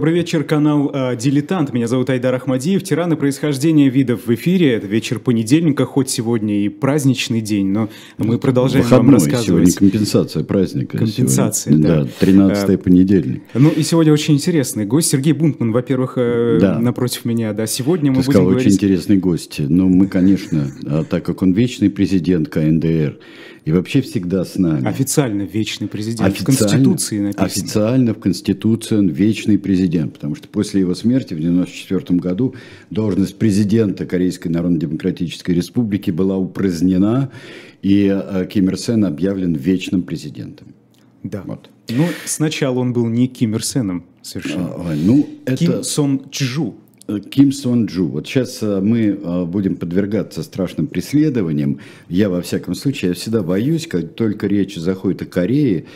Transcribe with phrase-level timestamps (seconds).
[0.00, 1.74] Добрый вечер, канал э, «Дилетант».
[1.74, 2.82] Меня зовут Айдар Ахмадиев.
[2.82, 4.72] Тираны происхождения видов в эфире.
[4.72, 9.68] Это вечер понедельника, хоть сегодня и праздничный день, но мы продолжаем Выходной, вам рассказывать.
[9.72, 10.96] сегодня компенсация праздника.
[10.96, 11.86] Компенсация, сегодня.
[11.86, 12.04] да.
[12.04, 13.42] Да, 13 А, понедельник.
[13.52, 15.10] Ну и сегодня очень интересный гость.
[15.10, 16.78] Сергей Бунтман, во-первых, э, Да.
[16.78, 17.52] напротив меня.
[17.52, 18.66] Да, сегодня мы Ты будем сказал, говорить...
[18.68, 19.56] очень интересный гость.
[19.58, 23.18] Ну, мы, конечно, а, так как он вечный президент КНДР,
[23.64, 24.86] и вообще всегда с нами.
[24.86, 26.20] Официально вечный президент.
[26.20, 27.46] В Официально- Конституции написано.
[27.46, 32.54] Официально в Конституции он вечный президент, потому что после его смерти в 1994 году
[32.90, 37.30] должность президента Корейской Народно-Демократической Республики была упразднена,
[37.82, 40.68] и э, Ким Ир Сен объявлен вечным президентом.
[41.22, 41.42] Да.
[41.46, 41.68] Вот.
[41.88, 44.68] Ну, сначала он был не Ким Ир Сеном совершенно.
[44.74, 45.56] А, Ну, это...
[45.56, 46.74] Ким Сон Чжу.
[47.18, 48.06] Ким Сон Джу.
[48.06, 51.80] Вот сейчас э, мы э, будем подвергаться страшным преследованиям.
[52.08, 55.86] Я, во всяком случае, я всегда боюсь, как только речь заходит о Корее,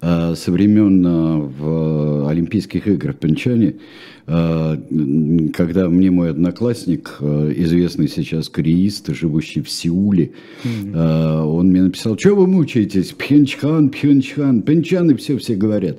[0.00, 1.02] э, со времен
[1.48, 3.78] в Олимпийских играх в Пхенчхане, м,
[4.26, 10.32] когда мне мой одноклассник, э, известный сейчас кореист, живущий в Сеуле,
[10.64, 15.98] э, он мне написал, что вы мучаетесь, Пхенчхан, Пхенчхан, Пхенчхан, и все, все говорят.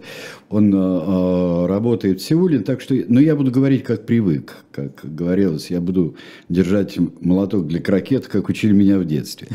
[0.49, 5.01] Он э, э, работает в Сеуле, так что, но я буду говорить, как привык, как
[5.03, 6.15] говорилось, я буду
[6.49, 9.47] держать молоток для крокет, как учили меня в детстве.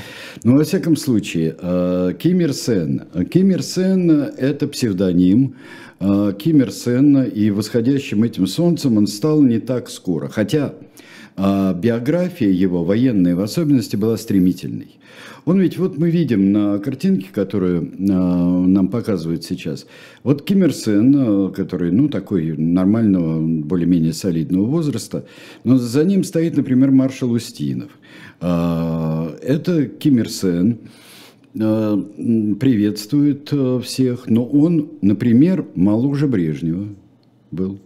[0.44, 3.02] Но во всяком случае, э, Ким Ир Сен.
[3.30, 5.55] Ким Ир Сен– это псевдоним.
[6.00, 10.28] Э, Ким Ир Сен, и восходящим этим солнцем он стал не так скоро.
[10.28, 10.74] Хотя
[11.36, 14.98] а биография его, военная в особенности, была стремительной.
[15.46, 19.86] Он ведь, вот мы видим на картинке, которую а, нам показывают сейчас,
[20.22, 25.24] вот Ким Ир Сен, а, который, ну, такой нормального, более-менее солидного возраста,
[25.64, 27.90] но за ним стоит, например, маршал Устинов.
[28.40, 30.89] А, Это Ким Ир Сен, а,
[31.52, 36.86] приветствует а, всех, но он, например, моложе Брежнева
[37.50, 37.80] был.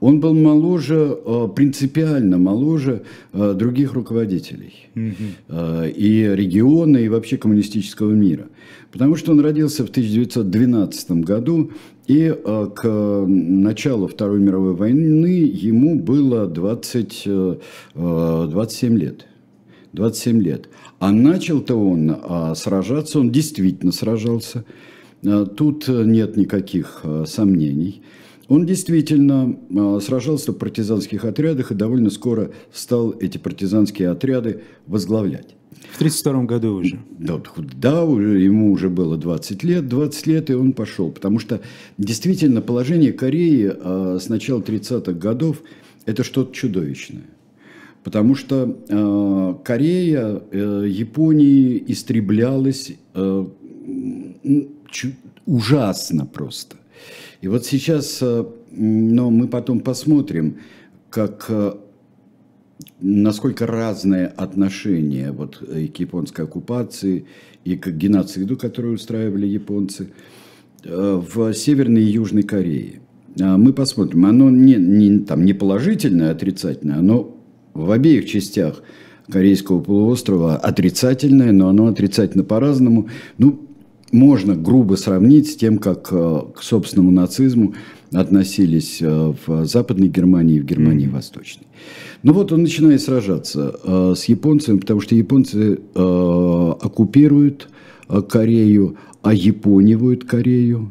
[0.00, 8.12] Он был моложе, э, принципиально моложе э, других руководителей э, и региона, и вообще коммунистического
[8.12, 8.46] мира.
[8.92, 11.72] Потому что он родился в 1912 году,
[12.06, 17.56] и э, к началу Второй мировой войны ему было 20, э,
[17.94, 19.26] э, 27 лет.
[19.92, 20.68] 27 лет.
[20.98, 24.64] А начал-то он а, сражаться, он действительно сражался.
[25.24, 28.02] А, Тут э, нет никаких а, сомнений.
[28.48, 35.54] Он действительно а, сражался в партизанских отрядах и довольно скоро стал эти партизанские отряды возглавлять.
[35.90, 36.98] В 1932 году уже.
[37.18, 37.40] Да,
[37.74, 41.10] да, уже, ему уже было 20 лет, 20 лет, и он пошел.
[41.10, 41.60] Потому что
[41.98, 45.62] действительно положение Кореи а, с начала 30-х годов–
[46.06, 47.24] это что-то чудовищное.
[48.08, 53.46] Потому что а, Корея э, Японии истреблялась э,
[55.44, 56.76] ужасно просто.
[57.42, 60.56] И вот сейчас, э, но мы потом посмотрим,
[61.10, 61.74] как э,
[63.02, 67.26] насколько разное отношение вот и к японской оккупации,
[67.64, 70.08] и к геноциду, который устраивали японцы
[70.82, 73.02] э, в Северной и Южной Корее.
[73.38, 74.24] А Мы посмотрим.
[74.24, 76.96] Оно не, не, там, не положительное, а отрицательное.
[76.96, 77.34] Оно
[77.86, 78.82] в обеих частях
[79.30, 83.08] Корейского полуострова отрицательное, но оно отрицательно по-разному.
[83.36, 83.68] Ну,
[84.12, 87.74] можно грубо сравнить с тем, как э, к собственному нацизму
[88.12, 91.66] относились э, в Западной Германии и в Германии Восточной.
[92.22, 97.68] Ну вот он начинает сражаться э, с японцами, потому что японцы оккупируют
[98.30, 100.90] Корею, аяпонивают Корею,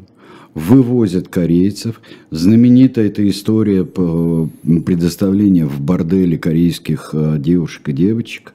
[0.58, 2.00] вывозят корейцев.
[2.30, 8.54] Знаменита эта история предоставления в борделе корейских э, девушек и девочек.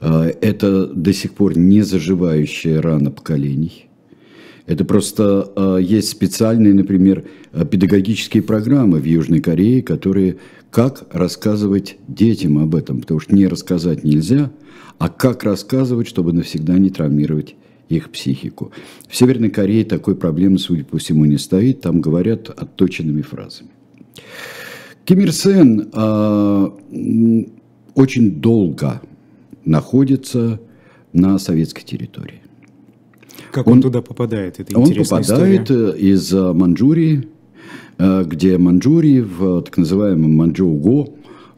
[0.00, 3.86] Э, Это до сих пор не заживающая рана поколений.
[4.66, 7.24] Это просто э, есть специальные, например,
[7.70, 10.36] педагогические программы в Южной Корее, которые
[10.70, 14.52] как рассказывать детям об этом, потому что не рассказать нельзя,
[14.98, 17.56] а как рассказывать, чтобы навсегда не травмировать
[17.90, 18.70] их психику.
[19.08, 23.70] В Северной Корее такой проблемы, судя по всему, не стоит, там говорят отточенными фразами.
[25.04, 27.46] Ким Ир Сен м,
[27.94, 29.02] очень долго
[29.64, 30.60] находится
[31.12, 32.40] на советской территории.
[33.52, 34.60] Как он, Он- туда попадает?
[34.60, 35.92] Это Он попадает история.
[35.94, 37.28] э, из э, Манчжурии,
[37.98, 41.10] э, где Манчжурии в так называемом Манчжоуго, э,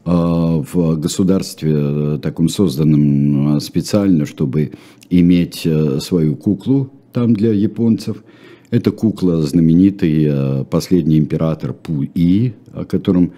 [0.05, 4.71] в государстве э, таком созданном э, специально, чтобы
[5.09, 8.23] иметь э, свою куклу там для японцев.
[8.69, 13.33] Это кукла знаменитый э, последний император Пу-И, о котором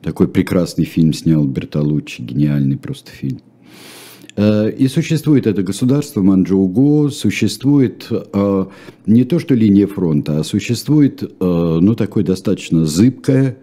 [0.00, 3.40] такой прекрасный фильм снял Бертолуччи, гениальный просто фильм.
[4.36, 8.66] Э, и существует это государство Манчжоуго, существует э,
[9.06, 13.58] не то что линия фронта, а существует ну, такое достаточно зыбкое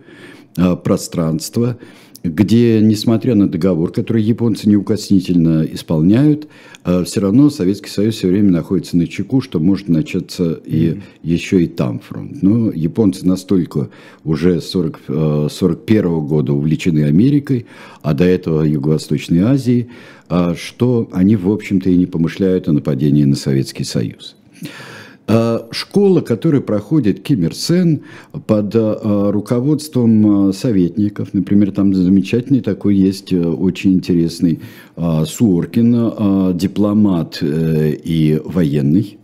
[0.83, 1.79] пространство,
[2.23, 6.47] где, несмотря на договор, который японцы неукоснительно исполняют,
[6.85, 11.01] э, все равно Советский Союз все время находится на чеку, что может начаться и mm-hmm.
[11.23, 12.41] еще и там фронт.
[12.41, 13.89] Но японцы настолько
[14.23, 17.65] уже с 1941 -го года увлечены Америкой,
[18.01, 19.89] а до этого Юго-Восточной Азией,
[20.29, 24.35] а что они, в общем-то, и не помышляют о нападении на Советский Союз.
[25.25, 28.01] А, школа, которая проходит Ким Ир Сен
[28.45, 34.59] под а, руководством а, советников, например, там замечательный такой есть, э, очень интересный
[34.95, 39.17] Суоркин, дипломат э, и военный,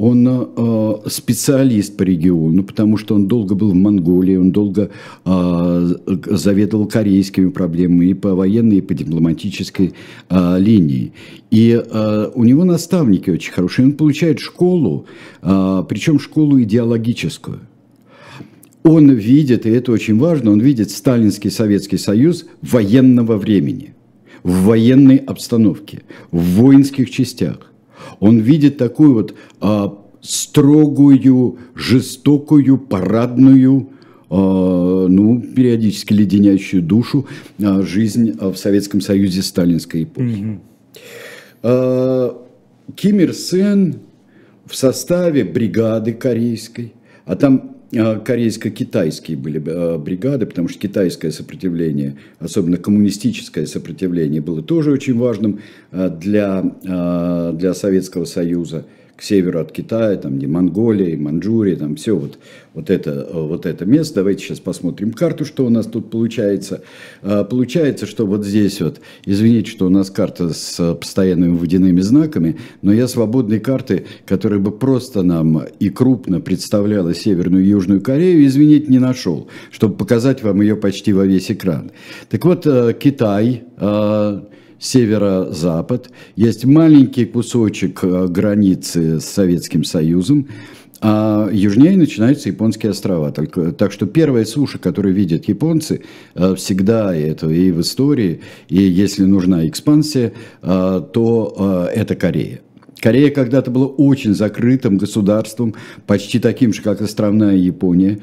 [0.00, 4.90] он э, специалист по региону, потому что он долго был в Монголии, он долго
[5.26, 9.92] э, заведовал корейскими проблемами и по военной, и по дипломатической
[10.30, 11.12] э, линии.
[11.50, 13.88] И э, у него наставники очень хорошие.
[13.88, 15.04] Он получает школу,
[15.42, 17.58] э, причем школу идеологическую.
[18.82, 23.92] Он видит, и это очень важно, он видит Сталинский Советский Союз военного времени,
[24.44, 27.69] в военной обстановке, в воинских частях
[28.20, 33.88] он видит такую вот а, строгую, жестокую, парадную,
[34.28, 37.26] а, ну, периодически леденящую душу
[37.60, 40.26] а, жизнь в Советском Союзе сталинской эпохи.
[40.26, 40.58] Mm-hmm.
[41.62, 42.46] А,
[42.94, 43.96] Ким Ир Сен
[44.66, 46.92] в составе бригады корейской,
[47.24, 54.62] а там а, корейско-китайские были а, бригады, потому что китайское сопротивление, особенно коммунистическое сопротивление, было
[54.62, 55.60] тоже очень важным
[55.90, 56.62] а, для,
[57.52, 58.86] для Советского Союза
[59.20, 62.38] к северу от Китая, там где Монголия, Манчжурия, там все вот,
[62.72, 64.14] вот, это, вот это место.
[64.16, 66.80] Давайте сейчас посмотрим карту, что у нас тут получается.
[67.20, 72.56] А, получается, что вот здесь вот, извините, что у нас карта с постоянными водяными знаками,
[72.80, 78.46] но я свободной карты, которая бы просто нам и крупно представляла Северную и Южную Корею,
[78.46, 81.90] извините, не нашел, чтобы показать вам ее почти во весь экран.
[82.30, 84.40] Так вот, э, Китай, э,
[84.80, 90.48] северо-запад, есть маленький кусочек э, границы с Советским Союзом,
[91.02, 93.30] а южнее начинаются японские острова.
[93.30, 96.02] Только, так что первая суша, которую видят японцы,
[96.34, 100.32] э, всегда это и в истории, и если нужна экспансия,
[100.62, 102.60] э, то это Корея.
[103.00, 105.74] Корея когда-то была очень закрытым государством,
[106.06, 108.20] почти таким же, как островная Япония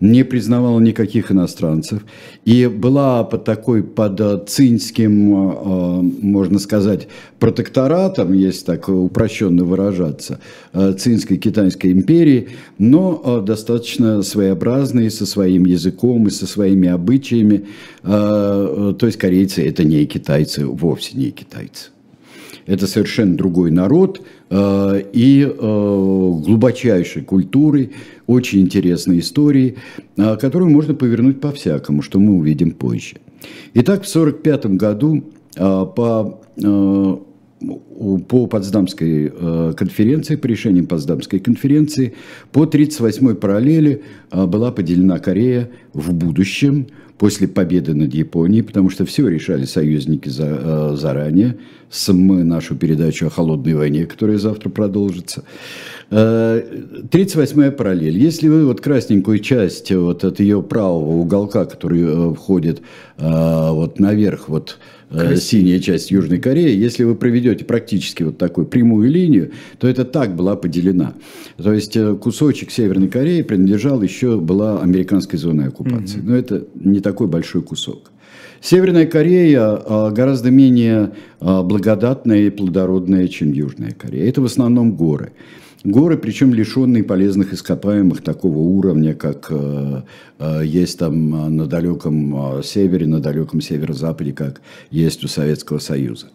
[0.00, 2.02] не признавала никаких иностранцев
[2.44, 10.40] и была под такой, под цинским, э, можно сказать, протекторатом, если так упрощенно выражаться,
[10.72, 12.48] э, цинской китайской империи,
[12.78, 17.66] но э, достаточно своеобразной, со своим языком и со своими обычаями.
[18.02, 21.90] То есть корейцы это не китайцы, вовсе не китайцы.
[22.70, 27.90] Это совершенно другой народ э, и э, глубочайшей культурой,
[28.28, 29.74] очень интересной историей,
[30.16, 33.16] э, которую можно повернуть по-всякому, что мы увидим позже.
[33.74, 35.24] Итак, в 1945 году
[35.56, 36.40] по
[38.28, 39.30] по Потсдамской
[39.74, 42.14] конференции, по решениям Потсдамской конференции,
[42.52, 44.02] по 38-й параллели
[44.32, 46.86] была поделена Корея в будущем
[47.20, 51.58] после победы над Японией, потому что все решали союзники за, э, заранее.
[52.08, 55.44] Мы нашу передачу о холодной войне, которая завтра продолжится.
[56.10, 58.16] 38-я э, параллель.
[58.16, 62.80] Если вы вот красненькую часть вот от ее правого уголка, который э, входит
[63.18, 64.78] вот наверх, вот
[65.10, 65.36] Красиво.
[65.36, 67.89] синяя часть Южной Кореи, если вы проведете практически
[68.24, 71.14] вот такую прямую линию, то это так была поделена.
[71.56, 76.20] То есть э, кусочек Северной Кореи принадлежал еще, была американской зоной оккупации.
[76.20, 76.28] Угу.
[76.28, 78.10] Но это не такой большой кусок.
[78.60, 84.28] Северная Корея а, гораздо менее а, благодатная и плодородная, чем Южная Корея.
[84.28, 85.32] Это в основном горы.
[85.82, 90.02] Горы, причем лишенные полезных ископаемых такого уровня, как э,
[90.38, 96.26] э, есть там на далеком э, севере, на далеком северо-западе, как есть у Советского Союза.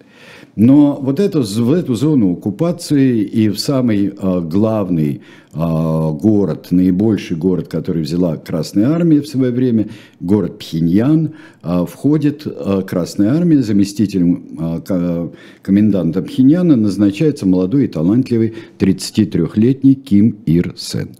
[0.56, 5.22] Но вот эту, в эту зону оккупации и в самый э, главный
[5.54, 9.90] э, город, наибольший город, который взяла Красная Армия в свое время,
[10.20, 15.30] город Пхеньян, э, входит э, Красная Армия, заместителем э,
[15.62, 21.16] коменданта Пхеньяна назначается молодой и талантливый 33-летний Ким Ир Сен.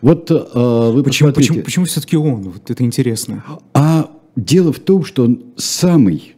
[0.00, 2.42] Вот э, вы почему, почему, почему все-таки он?
[2.42, 3.44] Вот это интересно.
[3.74, 6.34] А дело в том, что он самый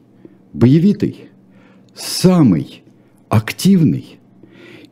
[0.52, 1.29] боевитый
[2.00, 2.83] самый
[3.28, 4.19] активный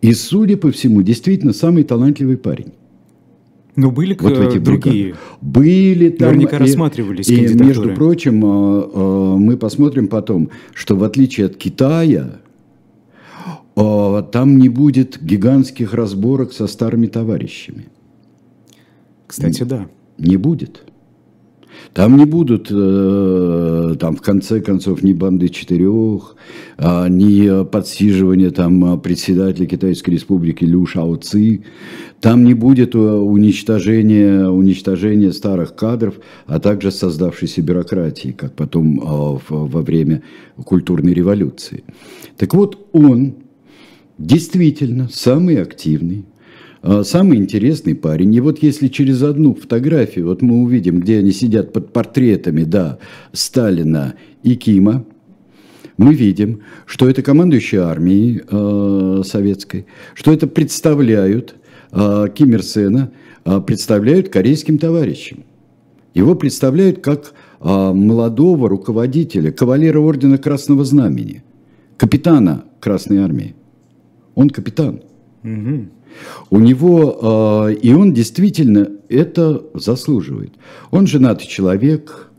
[0.00, 2.72] и, судя по всему, действительно самый талантливый парень.
[3.76, 5.14] Но были вот в эти другие?
[5.40, 6.28] Были там.
[6.28, 12.40] Наверняка рассматривались И, между прочим, а, а, мы посмотрим потом, что в отличие от Китая,
[13.76, 17.86] а, там не будет гигантских разборок со старыми товарищами.
[19.28, 19.86] Кстати, да.
[20.18, 20.82] Не будет.
[21.94, 26.36] Там не будут, э, там в конце концов, ни банды четырех,
[26.76, 31.64] а, ни подсиживания там председателя Китайской Республики Лю Шао Ци.
[32.20, 36.14] Там не будет э, уничтожения, уничтожения старых кадров,
[36.46, 39.00] а также создавшейся бюрократии, как потом
[39.48, 40.22] во время
[40.64, 41.84] культурной революции.
[42.36, 43.34] Так вот, он
[44.18, 46.24] действительно самый активный,
[47.02, 48.34] самый интересный парень.
[48.34, 52.98] И вот если через одну фотографию, вот мы увидим, где они сидят под портретами, да,
[53.32, 55.04] Сталина и Кима,
[55.98, 61.56] мы видим, что это командующие армией э, советской, что это представляют
[61.90, 63.10] э, Ким Ир Сена,
[63.44, 65.44] э, представляют корейским товарищам.
[66.14, 71.42] Его представляют как э, молодого руководителя, кавалера ордена Красного Знамени,
[71.96, 73.56] капитана Красной Армии.
[74.36, 75.02] Он капитан.
[75.42, 75.86] Угу.
[76.50, 80.52] У него, э, и он действительно это заслуживает.
[80.90, 82.30] Он женатый человек,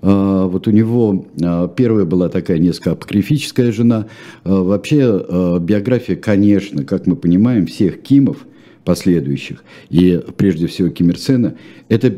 [0.00, 4.06] э, вот у него э, первая была такая несколько апокрифическая жена.
[4.44, 8.46] Вообще биография, конечно, как мы понимаем, всех Кимов
[8.84, 11.56] последующих, и прежде всего Ким Ир Сена,
[11.90, 12.16] это,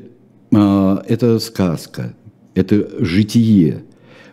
[0.52, 2.14] это сказка,
[2.54, 3.82] это житие,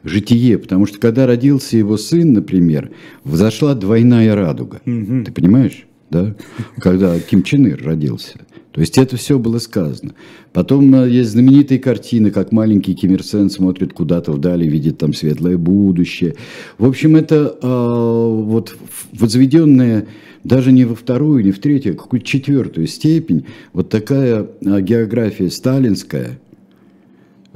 [0.03, 2.91] житие, потому что когда родился его сын, например,
[3.23, 4.81] взошла двойная радуга.
[4.85, 5.23] Угу.
[5.25, 5.86] Ты понимаешь?
[6.09, 6.35] Да,
[6.79, 8.39] когда Ким Чен Ир родился.
[8.71, 10.13] То есть это все было сказано.
[10.53, 15.13] Потом э, есть знаменитые картины, как маленький Ким Ир Сен смотрит куда-то вдали, видит там
[15.13, 16.35] светлое будущее.
[16.77, 18.77] В общем, это э, вот
[19.13, 20.05] возведенная
[20.43, 25.49] даже не во вторую, не в третью, а какую-то четвертую степень, вот такая э, география
[25.49, 26.39] сталинская,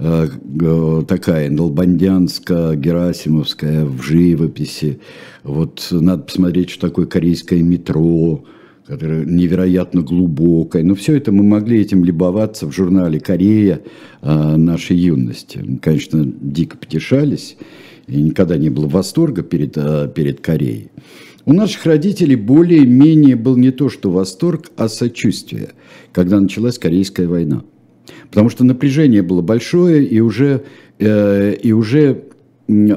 [0.02, 5.00] такая Долбандянская, Герасимовская в живописи,
[5.44, 8.44] вот надо посмотреть, что такое корейское метро,
[8.86, 10.84] которое невероятно глубокое.
[10.84, 13.82] Но все это мы могли этим любоваться в журнале «Корея»
[14.22, 15.60] э, нашей юности.
[15.64, 17.58] Мы, конечно, дико потешались,
[18.08, 20.90] и никогда не было восторга перед, э, перед Кореей.
[21.46, 25.70] У наших родителей более-менее был не то что восторг, а сочувствие,
[26.12, 27.64] когда началась Корейская война.
[28.30, 30.64] Потому что напряжение было большое, и уже,
[31.00, 32.24] э, и уже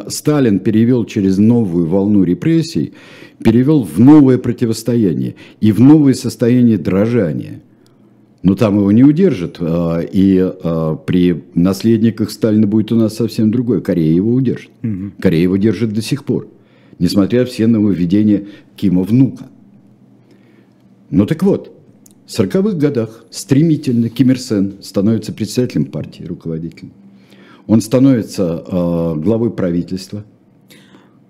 [0.09, 2.93] Сталин перевел через новую волну репрессий,
[3.43, 7.61] перевел в новое противостояние и в новое состояние дрожания.
[8.43, 13.51] Но там его не удержат, а, и а, при наследниках Сталина будет у нас совсем
[13.51, 13.81] другое.
[13.81, 14.71] Корея его удержит.
[14.83, 15.13] Угу.
[15.19, 16.49] Корея его держит до сих пор,
[16.99, 18.45] несмотря на все нововведения
[18.77, 19.47] Кима внука.
[21.11, 21.74] Ну так вот,
[22.27, 26.93] в 40-х годах стремительно Ким Ир Сен становится председателем партии, руководителем.
[27.67, 30.25] Он становится э, главой правительства.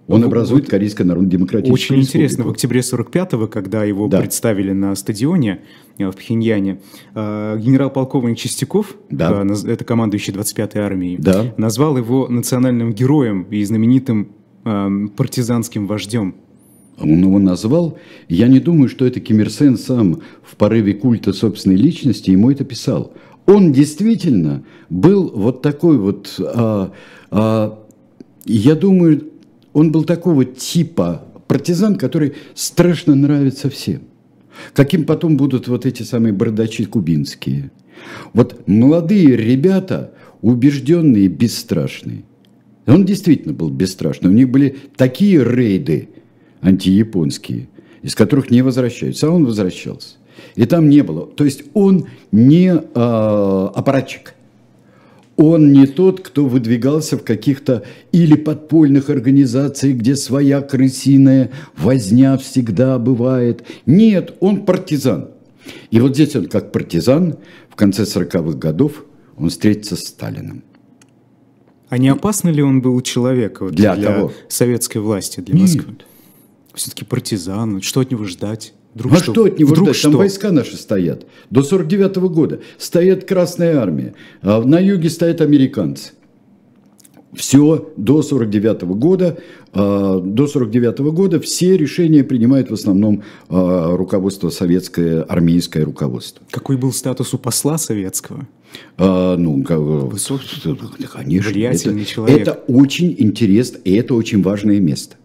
[0.06, 2.18] Он вот, образует вот Корейское народно-демократическое Очень республику.
[2.18, 4.20] интересно, в октябре 45-го, когда его да.
[4.20, 5.62] представили на стадионе
[5.98, 6.80] э, в Пхеньяне,
[7.14, 9.44] э, генерал-полковник Чистяков, да.
[9.44, 11.54] э, это командующий 25-й армией, да.
[11.56, 14.32] назвал его национальным героем и знаменитым
[14.64, 16.34] э, партизанским вождем.
[16.98, 17.98] Он его назвал.
[18.28, 22.50] Я не думаю, что это Ким Ир Сен сам в порыве культа собственной личности ему
[22.50, 23.12] это писал
[23.46, 26.92] он действительно был вот такой вот, а,
[27.30, 27.78] а,
[28.44, 29.30] я думаю,
[29.72, 34.02] он был такого типа партизан, который страшно нравится всем.
[34.72, 37.70] Каким потом будут вот эти самые бородачи кубинские.
[38.32, 42.22] Вот молодые ребята, убежденные, бесстрашные.
[42.86, 44.30] Он действительно был бесстрашный.
[44.30, 46.10] У них были такие рейды
[46.64, 47.68] антияпонские,
[48.02, 50.16] из которых не возвращаются, а он возвращался.
[50.56, 51.26] И там не было.
[51.26, 54.35] То есть он не э, аппаратчик.
[55.37, 62.99] Он не тот, кто выдвигался в каких-то или подпольных организациях, где своя крысиная возня всегда
[62.99, 63.64] бывает.
[63.85, 65.30] Нет, он партизан.
[65.90, 67.37] И вот здесь он как партизан
[67.68, 69.04] в конце 40-х годов
[69.37, 70.62] он встретится с Сталиным.
[71.88, 75.97] А не опасно ли он был человек вот, для, для советской власти, для Москвы?
[76.74, 78.74] Все-таки партизан, что от него ждать?
[78.94, 79.96] Вдруг а что, что от него вдруг ждать?
[79.96, 80.10] Что?
[80.10, 81.26] Там войска наши стоят.
[81.50, 84.14] До 49 -го года стоят Красная Армия.
[84.42, 86.12] А на юге стоят американцы.
[87.32, 89.38] Все до 49 -го года,
[89.72, 96.46] э, до 49 -го года все решения принимает в основном э, руководство советское, армейское руководство.
[96.50, 98.46] Какой был статус у посла советского?
[98.96, 99.80] А, ну, как,
[101.12, 101.50] конечно.
[101.50, 102.40] Влиятельный это, человек.
[102.40, 105.16] Это очень интересно, и это очень важное место.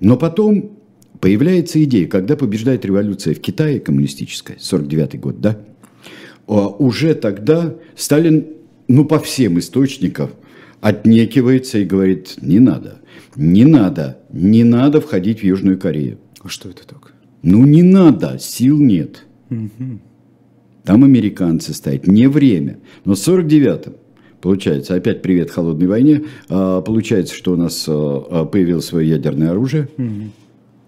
[0.00, 0.80] Но потом
[1.20, 5.58] Появляется идея, когда побеждает революция в Китае коммунистическая, 49 год, да?
[6.46, 8.46] уже тогда Сталин,
[8.88, 10.30] ну, по всем источникам,
[10.80, 13.00] отнекивается и говорит, не надо,
[13.36, 16.18] не надо, не надо входить в Южную Корею.
[16.42, 17.12] А что это так?
[17.42, 19.26] Ну, не надо, сил нет.
[19.50, 20.00] Угу.
[20.84, 22.78] Там американцы стоят, не время.
[23.04, 23.94] Но в 49-м,
[24.40, 27.92] получается, опять привет холодной войне, а, получается, что у нас а,
[28.30, 29.88] а, появилось свое ядерное оружие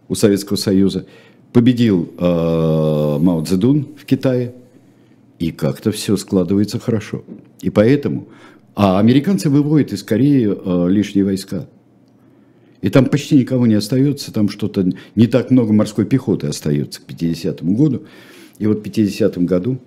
[0.09, 1.07] у Советского Союза,
[1.53, 4.55] победил Мао Цзэдун в Китае,
[5.39, 7.25] и как-то все складывается хорошо.
[7.63, 8.29] И поэтому,
[8.75, 11.67] а американцы выводят из Кореи лишние войска.
[12.83, 17.05] И там почти никого не остается, там что-то не так много морской пехоты остается к
[17.05, 18.03] 50 году.
[18.59, 19.79] И вот в 50 году,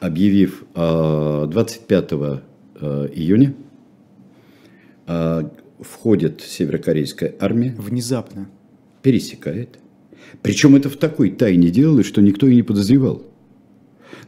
[0.00, 2.42] объявив 25 а,
[2.74, 3.54] а, июня,
[5.06, 7.74] а, входит северокорейская армия.
[7.78, 8.48] Внезапно.
[9.02, 9.78] Пересекает.
[10.42, 13.22] Причем это в такой тайне делалось, что никто и не подозревал.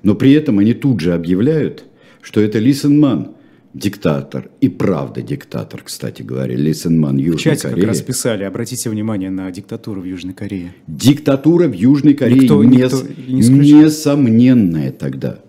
[0.03, 1.85] Но при этом они тут же объявляют,
[2.21, 3.35] что это Ли Сен Ман–
[3.75, 7.81] диктатор и правда диктатор, кстати говоря, Лисенман Южной В чате Кореи.
[7.81, 10.75] как раз писали, обратите внимание на диктатуру в Южной Корее.
[10.87, 15.41] Диктатура в Южной Корее никто, не, никто не несомненная тогда.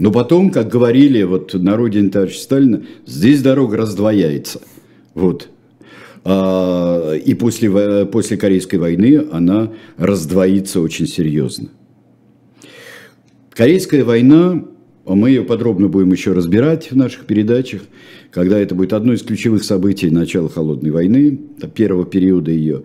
[0.00, 4.62] Но потом, как говорили вот на родине товарища Сталина, здесь дорога раздвояется.
[5.12, 5.50] Вот.
[6.24, 11.68] А, и после, после Корейской войны она раздвоится очень серьезно.
[13.50, 14.64] Корейская война
[15.06, 17.82] а мы ее подробно будем еще разбирать в наших передачах,
[18.30, 21.40] когда это будет одно из ключевых событий начала Холодной войны,
[21.74, 22.84] первого периода ее.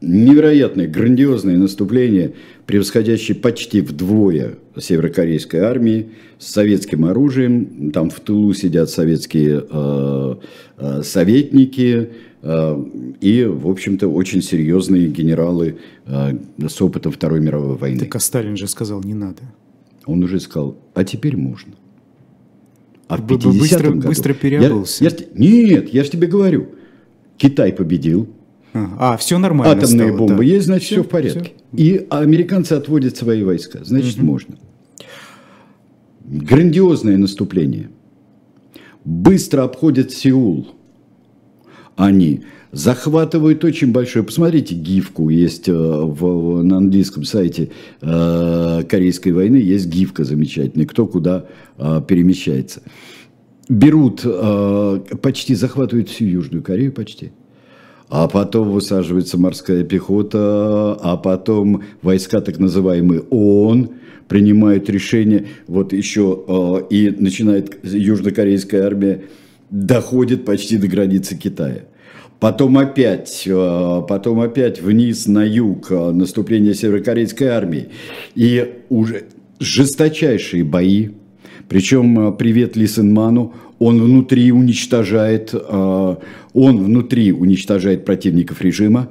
[0.00, 2.34] Невероятное, грандиозное наступление,
[2.66, 7.90] превосходящее почти вдвое северокорейской армии с советским оружием.
[7.92, 10.38] Там в тылу сидят советские а,
[11.02, 12.10] советники,
[13.20, 17.98] и, в общем-то, очень серьезные генералы с опытом Второй мировой войны.
[17.98, 19.42] Так а Сталин же сказал, не надо.
[20.06, 21.74] Он уже сказал, а теперь можно.
[23.08, 24.08] А в 50 быстро, году...
[24.08, 25.04] Быстро переобулся.
[25.04, 26.68] Я, я, нет, я же тебе говорю.
[27.38, 28.28] Китай победил.
[28.98, 30.42] А, а все нормально Атомные стало, бомбы да.
[30.42, 31.52] есть, значит, все, все в порядке.
[31.72, 31.82] Все.
[31.82, 33.80] И американцы отводят свои войска.
[33.84, 34.26] Значит, угу.
[34.26, 34.56] можно.
[36.24, 37.90] Грандиозное наступление.
[39.04, 40.68] Быстро обходят Сеул.
[41.96, 44.24] Они захватывают очень большое.
[44.24, 51.06] Посмотрите гифку, есть э, в, на английском сайте э, Корейской войны, есть гифка замечательная, кто
[51.06, 52.82] куда э, перемещается.
[53.68, 57.32] Берут, э, почти захватывают всю Южную Корею, почти.
[58.10, 63.90] А потом высаживается морская пехота, а потом войска так называемые ООН,
[64.28, 69.22] принимают решение, вот еще, э, и начинает южнокорейская армия,
[69.70, 71.84] доходит почти до границы Китая.
[72.40, 77.88] Потом опять, э, потом опять вниз на юг, э, наступление северокорейской армии.
[78.34, 79.24] И уже
[79.58, 81.08] жесточайшие бои.
[81.68, 86.18] Причем э, привет Лисенману, он внутри уничтожает, он
[86.52, 89.08] внутри уничтожает противников режима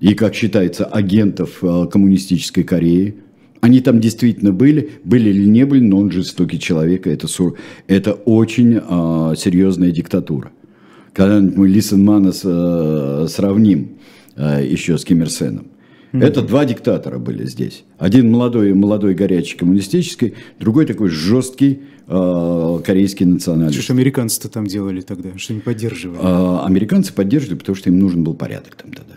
[0.00, 3.16] и, как считается, агентов коммунистической Кореи.
[3.60, 7.28] Они там действительно были, были или не были, но он жестокий человек, это,
[7.86, 8.80] это очень
[9.36, 10.50] серьезная диктатура
[11.12, 13.98] когда-нибудь мы Лисенмана э, сравним
[14.36, 15.66] э, еще с Ким Ир Сеном.
[16.12, 16.24] Mm-hmm.
[16.24, 17.84] Это два диктатора были здесь.
[17.98, 23.74] Один молодой, молодой горячий коммунистический, другой такой жесткий э, корейский националист.
[23.74, 25.30] Что ж американцы-то там делали тогда?
[25.36, 26.18] Что не поддерживали?
[26.22, 29.14] А, американцы поддерживали, потому что им нужен был порядок там тогда.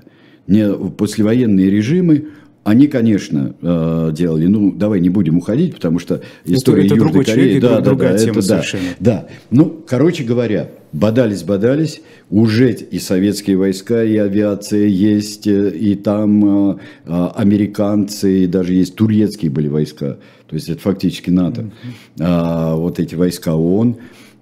[0.47, 2.29] Не, послевоенные режимы,
[2.65, 7.23] они, конечно, э, делали, ну, давай не будем уходить, потому что история это, это Южной
[7.23, 8.63] Кореи, человек, да, да, да, это, да,
[8.99, 9.27] да.
[9.51, 12.01] Ну, короче говоря, бодались, бодались,
[12.31, 18.95] уже и советские войска, и авиация есть, э, и там э, американцы, и даже есть
[18.95, 21.69] турецкие были войска, то есть это фактически НАТО,
[22.17, 22.77] mm-hmm.
[22.77, 23.97] вот эти войска ООН.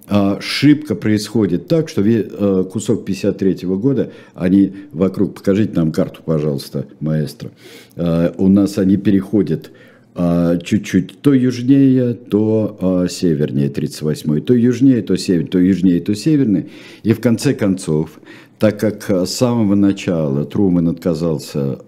[0.07, 6.87] А, шибко происходит так, что э, кусок 53 года, они вокруг, покажите нам карту, пожалуйста,
[6.99, 7.51] маэстро,
[7.95, 9.71] а, у нас они переходят
[10.13, 16.67] а, чуть-чуть то южнее, то севернее 38-й, то южнее, то севернее, то южнее, то севернее.
[17.03, 18.19] И в конце концов,
[18.59, 21.79] так как с самого начала Трумэн отказался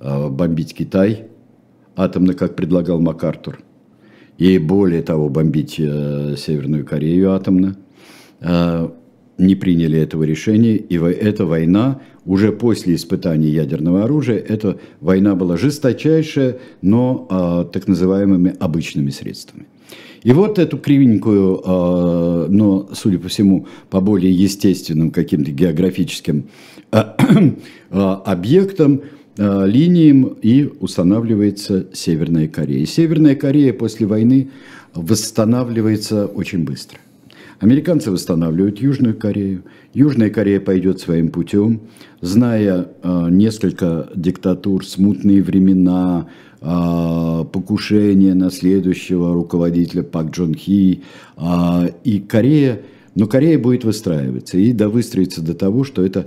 [0.00, 1.24] бомбить Китай,
[1.96, 3.58] атомно, как предлагал МакАртур,
[4.38, 7.76] и более того бомбить э, Северную Корею атомно.
[8.40, 8.88] Э,
[9.38, 15.58] не приняли этого решения, и эта война уже после испытаний ядерного оружия, эта война была
[15.58, 19.66] жесточайшая, но э, так называемыми обычными средствами.
[20.22, 21.62] И вот эту кривенькую,
[22.48, 26.48] но, судя по всему, по более естественным каким-то географическим
[27.90, 29.02] объектам
[29.38, 32.86] линиям и устанавливается Северная Корея.
[32.86, 34.48] Северная Корея после войны
[34.94, 36.98] восстанавливается очень быстро.
[37.60, 39.62] Американцы восстанавливают Южную Корею.
[39.94, 41.80] Южная Корея пойдет своим путем,
[42.20, 46.26] зная э, несколько диктатур, смутные времена,
[46.60, 51.02] э, покушение на следующего руководителя Пак Джон Хи.
[51.38, 52.82] Э, и Корея,
[53.14, 56.26] но Корея будет выстраиваться и да выстроится до того, что это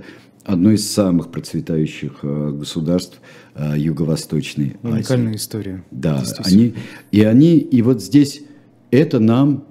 [0.52, 3.20] одно из самых процветающих э, государств
[3.54, 4.94] э, Юго-Восточной Азии.
[4.94, 5.84] Уникальная история.
[5.90, 6.74] Да, они,
[7.12, 8.42] и они, и вот здесь
[8.90, 9.64] это нам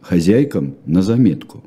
[0.00, 1.64] хозяйкам на заметку.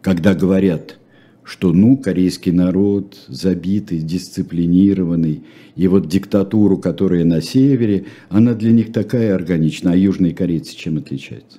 [0.00, 0.98] Когда говорят,
[1.42, 5.44] что ну, корейский народ забитый, дисциплинированный,
[5.76, 10.96] и вот диктатуру, которая на севере, она для них такая органична, а южные корейцы чем
[10.96, 11.58] отличаются?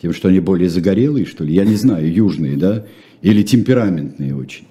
[0.00, 1.54] Тем, что они более загорелые, что ли?
[1.54, 2.84] Я не знаю, южные, да?
[3.24, 4.66] Или темпераментные очень?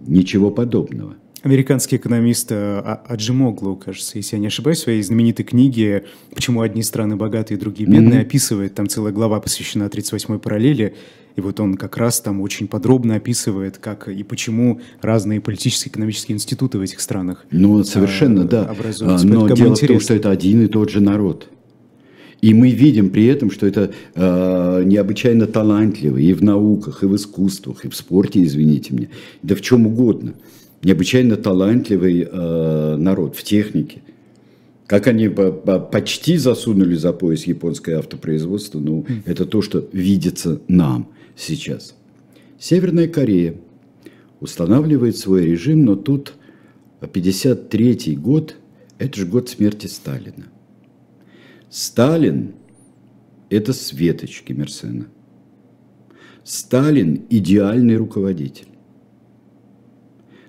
[0.00, 5.44] Ничего подобного американский экономист э, а, Аджимоглу, кажется, если я не ошибаюсь, в своей знаменитой
[5.44, 6.04] книге
[6.34, 8.26] «Почему одни страны богатые, другие бедные» mm-hmm.
[8.26, 10.94] описывает, там целая глава посвящена 38-й параллели,
[11.36, 16.36] и вот он как раз там очень подробно описывает, как и почему разные политические экономические
[16.36, 18.64] институты в этих странах Ну, совершенно, а, да.
[18.64, 19.26] Образуются.
[19.26, 19.84] Но дело интересно.
[19.84, 21.48] в том, что это один и тот же народ.
[22.44, 27.16] И мы видим при этом, что это э, необычайно талантливый и в науках, и в
[27.16, 29.08] искусствах, и в спорте, извините меня,
[29.42, 30.34] да в чем угодно
[30.82, 34.02] необычайно талантливый э, народ в технике.
[34.86, 39.22] Как они почти засунули за пояс японское автопроизводство, ну, mm.
[39.24, 41.94] это то, что видится нам сейчас.
[42.58, 43.54] Северная Корея
[44.40, 46.34] устанавливает свой режим, но тут
[47.10, 48.56] 53 год,
[48.98, 50.44] это же год смерти Сталина.
[51.76, 52.54] Сталин–
[53.50, 54.64] это светоч Ким
[56.44, 58.68] Сталин– идеальный руководитель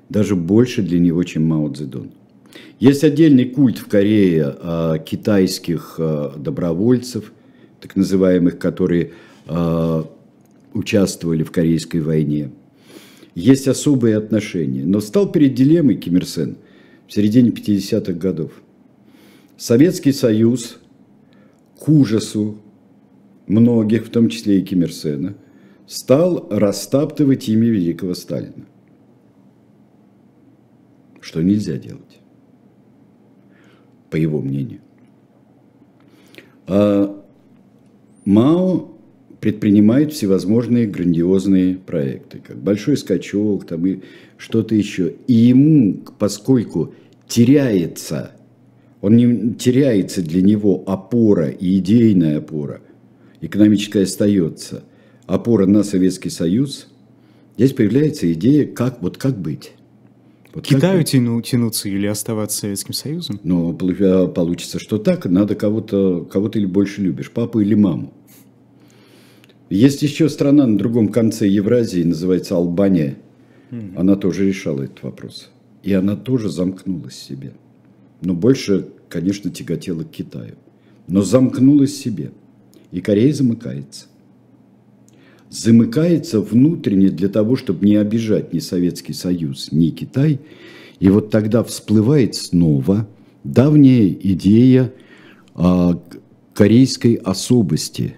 [0.08, 2.12] даже больше для него, чем Мао Цзэдун.
[2.80, 7.34] Есть отдельный культ в Корее э, китайских э, добровольцев,
[7.82, 9.14] так называемых, которые
[9.48, 10.04] э,
[10.76, 12.52] участвовали в Корейской войне.
[13.34, 14.86] Есть особые отношения.
[14.86, 16.58] Но стал перед дилеммой Ким Ир Сен
[17.08, 18.52] в середине 50-х годов.
[19.58, 20.78] Советский Союз
[21.86, 22.58] к ужасу
[23.48, 25.36] многих, в том числе и Ким Ир Сена,
[25.86, 28.66] стал растаптывать имя великого Сталина
[31.26, 32.20] что нельзя делать,
[34.12, 34.82] по его мнению.
[36.68, 37.24] А
[38.26, 38.92] Мао
[39.40, 44.02] предпринимает всевозможные грандиозные проекты, как «Большой скачок» там и
[44.38, 45.16] что-то еще.
[45.26, 46.94] И ему, поскольку
[47.28, 48.35] теряется,
[49.06, 52.82] он не теряется для него опора и идейная опора,
[53.40, 54.84] экономическая остается,
[55.28, 56.88] опора на Советский Союз,
[57.56, 59.74] здесь появляется идея, как, вот как быть.
[60.56, 63.40] Вот Китаю так, тяну, тянуться или оставаться Советским Союзом?
[63.44, 65.28] Ну, получится, что так.
[65.28, 68.12] Надо кого-то, кого ты больше любишь, папу или маму.
[69.70, 73.18] Есть еще страна на другом конце Евразии, называется Албания.
[73.96, 75.52] Она тоже решала этот вопрос.
[75.84, 77.54] И она тоже замкнулась в себе.
[78.22, 80.56] Но больше, конечно, тяготела к Китаю.
[81.08, 82.32] Но замкнулась себе.
[82.92, 84.08] И Корея замыкается
[85.50, 90.42] замыкается внутренне для того, чтобы не обижать ни Советский Союз, ни Китай.
[91.00, 93.08] И вот тогда всплывает снова
[93.46, 94.92] давняя идея
[95.54, 95.98] а,
[96.54, 98.16] корейской особости,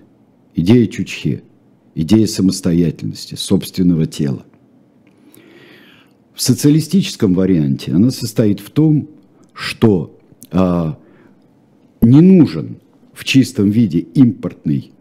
[0.55, 1.43] идея Чучхе,
[1.93, 4.45] идея самостоятельности, собственного тела.
[6.33, 9.09] В социалистическом варианте она состоит в том,
[9.53, 10.16] что
[10.51, 12.77] не нужен
[13.13, 14.91] в чистом виде импортный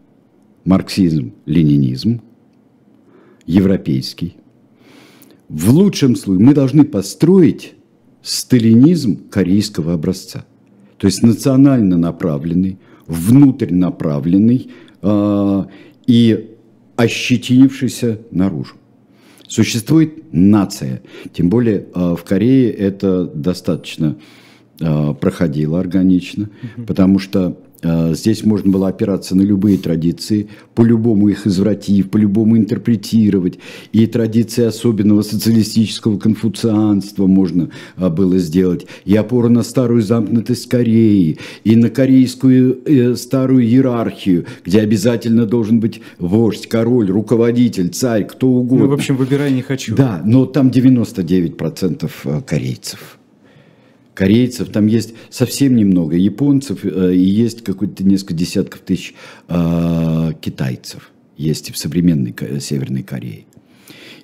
[0.65, 2.21] марксизм, ленинизм,
[3.45, 4.35] европейский.
[5.47, 7.75] В лучшем случае мы должны построить
[8.21, 10.45] сталинизм корейского образца.
[10.97, 15.63] То есть национально направленный, внутрь направленный э,
[16.07, 16.55] и
[16.97, 18.75] ощетинившийся наружу.
[19.47, 21.01] Существует нация.
[21.31, 24.46] Тем более э, в Корее это достаточно э,
[24.79, 26.85] проходило органично, угу.
[26.85, 33.59] потому что а, здесь можно было опираться на любые традиции, по-любому их извратив, по-любому интерпретировать.
[33.91, 38.87] И традиции особенного социалистического конфуцианства можно а, было сделать.
[39.05, 45.79] И опору на старую замкнутость Кореи, и на корейскую э, старую иерархию, где обязательно должен
[45.79, 48.85] быть вождь, король, руководитель, царь, кто угодно.
[48.85, 49.95] Ну, в общем, выбирай не хочу.
[49.95, 53.16] Да, но там 99% э, корейцев
[54.17, 59.13] корейцев, там есть совсем немного японцев, э, и есть какое-то несколько десятков тысяч
[59.47, 63.45] э, китайцев, есть в современной Северной Корее.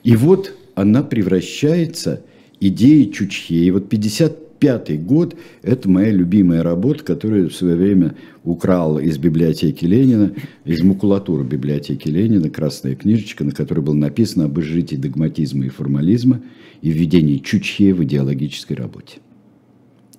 [0.03, 2.23] И вот она превращается
[2.59, 3.55] идеи Чучхе.
[3.55, 9.85] И вот 55 год– это моя любимая работа, которую в свое время украл из библиотеки
[9.85, 10.33] Ленина,
[10.65, 16.41] из макулатуры библиотеки Ленина, красная книжечка, на которой было написано об изжитии догматизма и формализма
[16.81, 19.19] и введении Чучхе в идеологической работе.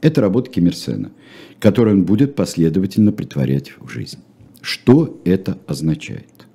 [0.05, 1.12] Это работа Киммерсена,
[1.59, 4.19] которую он будет последовательно притворять в жизнь.
[4.61, 6.47] Что это означает?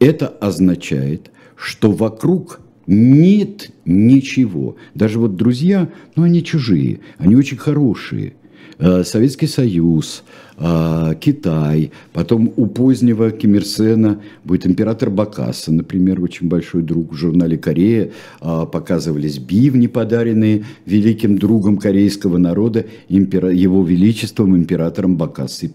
[0.00, 4.74] Это означает, что вокруг нет ничего.
[4.96, 8.34] Даже вот друзья, ну они чужие, они очень хорошие.
[8.78, 10.22] Э, Советский Союз,
[10.56, 17.12] э, Китай, потом у позднего Ким Ир Сена будет император Бакаса, например, очень большой друг
[17.12, 25.72] в журнале «Корея», э, показывались бивни, подаренные великим другом корейского народа, его величеством императором Бакасой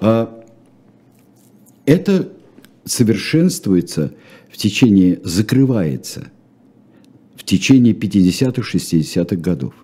[0.00, 0.28] I.
[1.86, 2.28] Это
[2.84, 4.14] совершенствуется
[4.50, 6.28] в течение, закрывается
[7.36, 9.83] в течение 50-х, 60-х годов.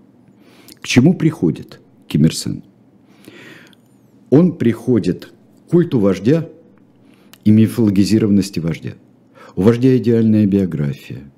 [0.80, 2.62] К чему приходит Ким Ир Сен?
[4.30, 5.26] Он приходит
[5.66, 6.48] к культу вождя
[7.44, 8.94] и мифологизированности вождя.
[9.56, 11.30] У вождя идеальная биография.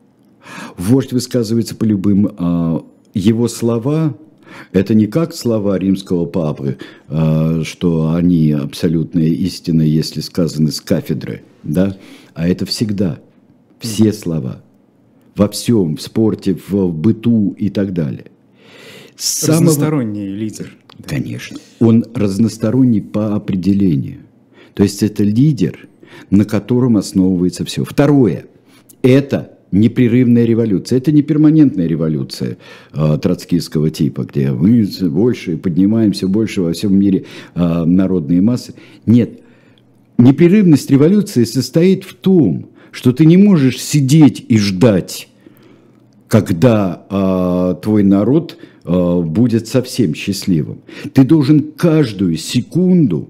[0.77, 2.35] Вождь высказывается по любым...
[2.37, 4.17] А, его слова
[4.73, 6.79] это не как слова римского папы,
[7.09, 11.97] а, что они абсолютная истина, если сказаны с кафедры, да?
[12.35, 13.19] а это всегда
[13.81, 14.63] все слова
[15.35, 18.32] во всем, в спорте, в быту и так далее.
[19.17, 19.61] Самого...
[19.61, 20.73] Разносторонний лидер.
[21.07, 21.59] Конечно.
[21.81, 24.21] Он разносторонний по определению.
[24.75, 25.89] То есть это лидер,
[26.31, 27.85] на котором основывается все.
[27.85, 28.47] Второе.
[29.03, 30.99] Это непрерывная революция.
[30.99, 32.59] Это не перманентная революция
[32.93, 38.75] э, троцкистского типа, где мы больше поднимаемся больше во всем мире э, народные массы.
[39.07, 39.41] Нет.
[40.19, 45.29] Непрерывность революции состоит в том, что ты не можешь сидеть и ждать,
[46.33, 50.79] когда э, твой народ э, будет совсем счастливым.
[51.13, 53.29] Ты должен каждую секунду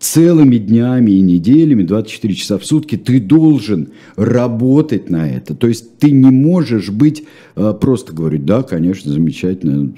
[0.00, 5.54] целыми днями и неделями, 24 часа в сутки, ты должен работать на это.
[5.54, 7.22] То есть ты не можешь быть,
[7.54, 9.92] э, просто говорить, да, конечно, замечательно,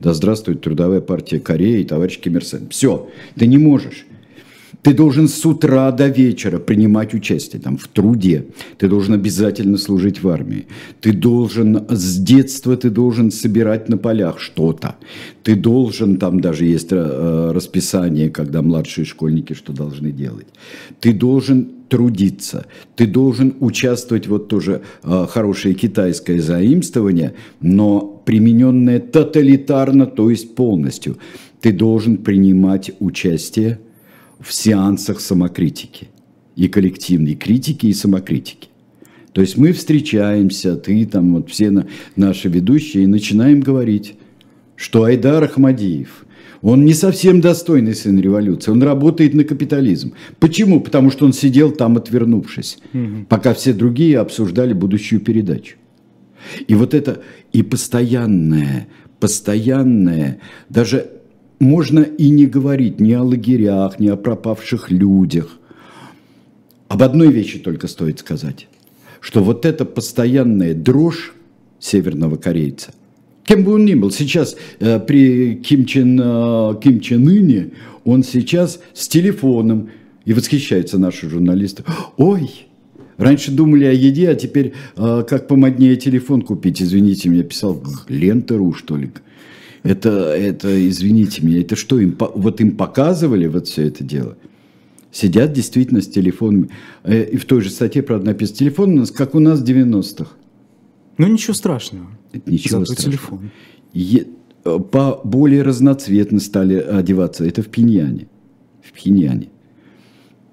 [0.00, 2.68] да здравствует Трудовая партия Кореи товарищ Ким Ир Сен.
[2.70, 4.06] Все, ты не можешь.
[4.84, 8.44] Ты должен с утра до вечера принимать участие там, в труде.
[8.76, 10.66] Ты должен обязательно служить в армии.
[11.00, 14.96] Ты должен с детства ты должен собирать на полях что-то.
[15.42, 20.48] Ты должен, там даже есть э, расписание, когда младшие школьники что должны делать.
[21.00, 30.04] Ты должен трудиться, ты должен участвовать, вот тоже э, хорошее китайское заимствование, но примененное тоталитарно,
[30.04, 31.16] то есть полностью.
[31.62, 33.78] Ты должен принимать участие
[34.44, 36.08] в сеансах самокритики.
[36.54, 38.68] И коллективной критики, и самокритики.
[39.32, 44.14] То есть мы встречаемся, ты там, вот все на, наши ведущие, и начинаем говорить,
[44.76, 46.24] что Айдар Ахмадиев,
[46.62, 50.12] он не совсем достойный сын революции, он работает на капитализм.
[50.38, 50.80] Почему?
[50.80, 53.26] Потому что он сидел там, отвернувшись, угу.
[53.28, 55.76] пока все другие обсуждали будущую передачу.
[56.68, 57.20] И вот это
[57.52, 58.86] и постоянное,
[59.18, 61.10] постоянное, даже
[61.64, 65.58] можно и не говорить ни о лагерях, ни о пропавших людях.
[66.88, 68.68] Об одной вещи только стоит сказать,
[69.20, 71.32] что вот эта постоянная дрожь
[71.80, 72.92] северного корейца,
[73.44, 77.70] кем бы он ни был, сейчас э, при Ким Чен, э, Ким Чен Ыне,
[78.04, 79.90] он сейчас с телефоном,
[80.24, 81.84] и восхищаются наши журналисты.
[82.16, 82.50] Ой,
[83.16, 86.82] Раньше думали о еде, а теперь э, как помоднее телефон купить.
[86.82, 89.10] Извините, мне писал Лента.ру, что ли.
[89.84, 94.38] Это, это, извините меня, это что, им, вот им показывали вот все это дело?
[95.12, 96.70] Сидят действительно с телефонами.
[97.04, 99.64] Э, и в той же статье, правда, написано, телефон у нас, как у нас в
[99.64, 100.30] 90-х.
[101.18, 102.06] Ну, ничего страшного.
[102.32, 103.12] Это ничего Зато страшного.
[103.12, 103.50] телефон.
[103.92, 104.26] Е,
[104.90, 107.44] по более разноцветно стали одеваться.
[107.44, 108.26] Это в Пиньяне.
[108.82, 109.50] В Пхеньяне.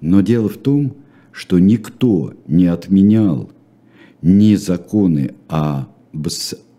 [0.02, 0.94] Но дело в том,
[1.32, 3.50] что никто не отменял
[4.20, 5.86] ни законы о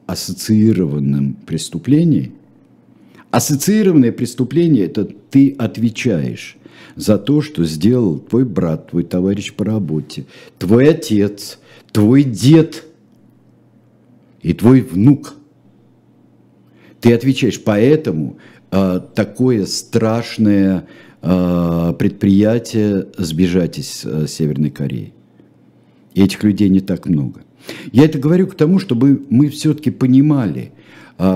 [0.06, 2.32] ассоциированном преступлении–
[3.34, 6.56] Ассоциированное преступление– это ты отвечаешь
[6.96, 10.26] за то, что сделал твой брат, твой товарищ по работе,
[10.60, 11.58] твой отец,
[11.92, 12.84] твой дед
[14.44, 15.34] и твой внук.
[17.02, 17.60] Ты отвечаешь.
[17.60, 18.38] Поэтому
[18.70, 20.86] э, такое страшное
[21.24, 25.12] э, предприятие сбежать из э, Северной Кореи.
[26.14, 27.42] И этих людей не так много.
[27.92, 30.72] Я это говорю к тому, чтобы мы все-таки понимали–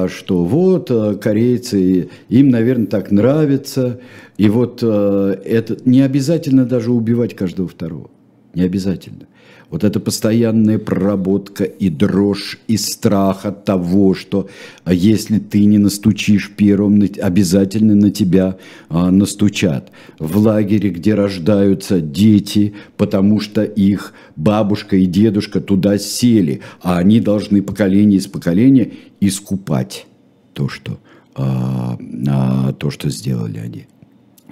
[0.07, 3.99] что вот а, корейцы, им, наверное, так нравится,
[4.37, 8.09] и вот а, это не обязательно даже убивать каждого второго,
[8.53, 9.27] не обязательно.
[9.69, 14.49] вот эта постоянная проработка и дрожь, и страх от того, что
[14.85, 18.57] а если ты не настучишь первым, обязательно на тебя
[18.89, 19.91] а, настучат.
[20.19, 27.19] В лагере, где рождаются дети, потому что их бабушка и дедушка туда сели, а они
[27.19, 30.07] должны поколение из поколения искупать
[30.53, 30.97] то, что,
[31.35, 33.87] а, а, то, что сделали они.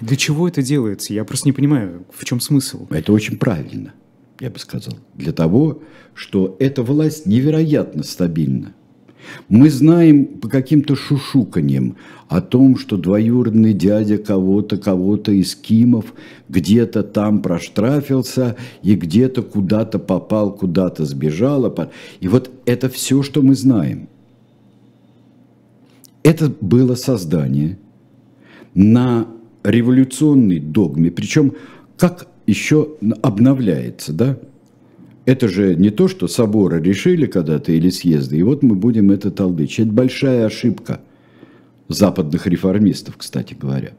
[0.01, 1.13] Для чего это делается?
[1.13, 2.87] Я просто не понимаю, в чем смысл.
[2.89, 3.93] Это очень правильно
[4.39, 5.81] я бы сказал, для того,
[6.13, 8.73] что эта власть невероятно стабильна.
[9.49, 16.13] Мы знаем по каким-то шушуканьям о том, что двоюродный дядя кого-то, кого-то из Кимов
[16.47, 21.73] где-то там проштрафился и где-то куда-то попал, куда-то сбежал.
[22.19, 24.09] И вот это все, что мы знаем.
[26.21, 27.79] Это было создание
[28.75, 29.27] на
[29.65, 31.53] революционной догме, причем
[31.97, 34.37] как еще обновляется, да?
[35.25, 39.31] Это же не то, что соборы решили когда-то или съезды, и вот мы будем это
[39.31, 39.87] толдычить.
[39.87, 41.01] Это большая ошибка
[41.87, 43.93] западных реформистов, кстати говоря.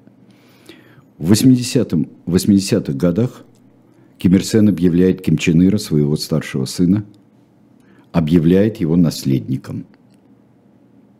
[1.18, 3.44] В 80-х 80 годах
[4.18, 7.04] Ким Ир Сен объявляет Ким Чен Ира, своего старшего сына,
[8.12, 9.86] объявляет его наследником.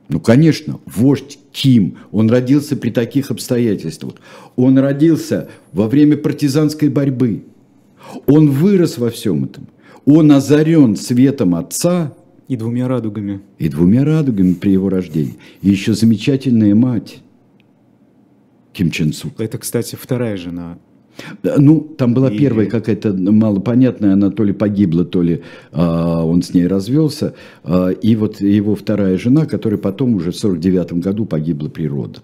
[0.08, 4.14] Ну, конечно, вождь Ким, он родился при таких обстоятельствах.
[4.54, 7.44] Он родился во время партизанской борьбы.
[8.26, 9.66] Он вырос во всем этом.
[10.04, 12.14] Он озарен светом отца.
[12.46, 13.40] И двумя радугами.
[13.58, 15.34] И двумя радугами при его рождении.
[15.62, 17.18] И еще замечательная мать.
[18.72, 19.40] Ким Чен Сук.
[19.40, 20.78] Это, кстати, вторая жена
[21.42, 22.38] ну, там была и...
[22.38, 27.34] первая какая-то малопонятная, она то ли погибла, то ли а, он с ней развелся.
[27.64, 32.22] А, и вот его вторая жена, которая потом уже в 49 году погибла при родах.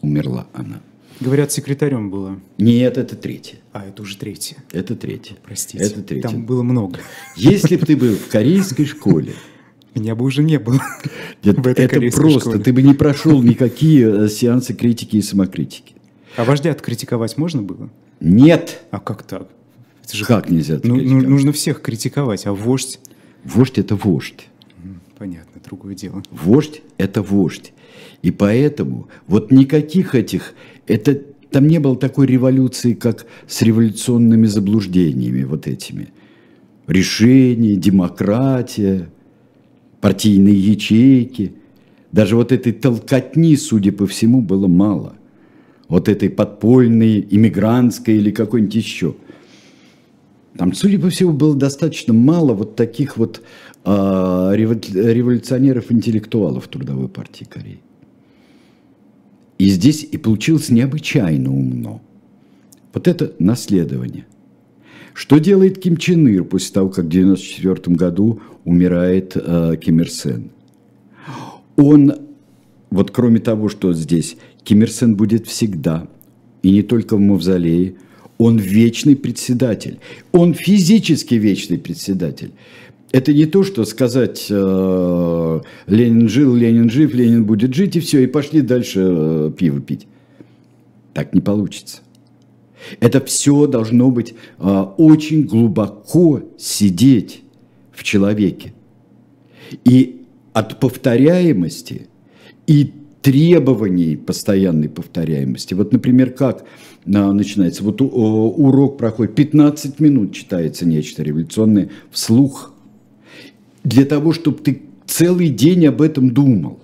[0.00, 0.80] Умерла она.
[1.20, 2.38] Говорят, секретарем была.
[2.58, 3.58] Нет, это третья.
[3.72, 4.56] А, это уже третья.
[4.72, 5.36] Это третья.
[5.44, 5.82] Простите.
[5.82, 6.28] Это третья.
[6.28, 7.00] Там было много.
[7.36, 9.32] Если бы ты был в корейской школе,
[9.96, 10.80] меня бы уже не было.
[11.42, 12.58] Нет, это просто, школе.
[12.60, 15.94] ты бы не прошел никакие э, сеансы критики и самокритики.
[16.36, 17.90] А вождя критиковать можно было?
[18.20, 18.82] Нет.
[18.90, 19.48] А как так?
[20.04, 20.80] Это же как нельзя?
[20.82, 22.98] Ну, ну, нужно всех критиковать, а вождь?
[23.44, 24.48] Вождь– это вождь.
[25.18, 26.22] Понятно, другое дело.
[26.30, 27.72] Вождь– это вождь.
[28.22, 30.54] И поэтому вот никаких этих,
[30.86, 36.08] это, там не было такой революции, как с революционными заблуждениями вот этими.
[36.86, 39.10] Решение, демократия,
[40.00, 41.52] партийные ячейки.
[42.12, 45.17] Даже вот этой толкотни, судя по всему, было мало
[45.88, 49.14] вот этой подпольной, иммигрантской или какой-нибудь еще.
[50.56, 53.42] Там, судя по всему, было достаточно мало вот таких вот
[53.84, 57.80] э, революционеров-интеллектуалов в Трудовой партии Кореи.
[59.58, 62.00] И здесь и получилось необычайно умно.
[62.92, 64.26] Вот это наследование.
[65.14, 70.10] Что делает Ким Чен Ир после того, как в 1994 году умирает э, Ким Ир
[70.10, 70.50] Сен?
[71.76, 72.12] Он,
[72.90, 74.36] вот кроме того, что здесь
[74.68, 76.06] Ким Ир Сен будет всегда,
[76.62, 77.94] и не только в мавзолее,
[78.36, 79.98] он вечный председатель,
[80.30, 82.52] он физически вечный председатель.
[83.10, 88.22] Это не то, что сказать, э, Ленин жил, Ленин жив, Ленин будет жить, и все,
[88.22, 90.06] и пошли дальше э, пиво пить.
[91.14, 92.00] Так не получится.
[93.00, 97.40] Это все должно быть э, очень глубоко сидеть
[97.90, 98.74] в человеке.
[99.86, 102.08] И от повторяемости
[102.66, 102.92] и
[103.28, 105.74] требований постоянной повторяемости.
[105.74, 106.64] Вот, например, как
[107.04, 107.84] а, начинается?
[107.84, 112.72] Вот урок проходит 15 минут, читается нечто революционное вслух.
[113.84, 116.80] Для того, чтобы ты целый день об этом думал.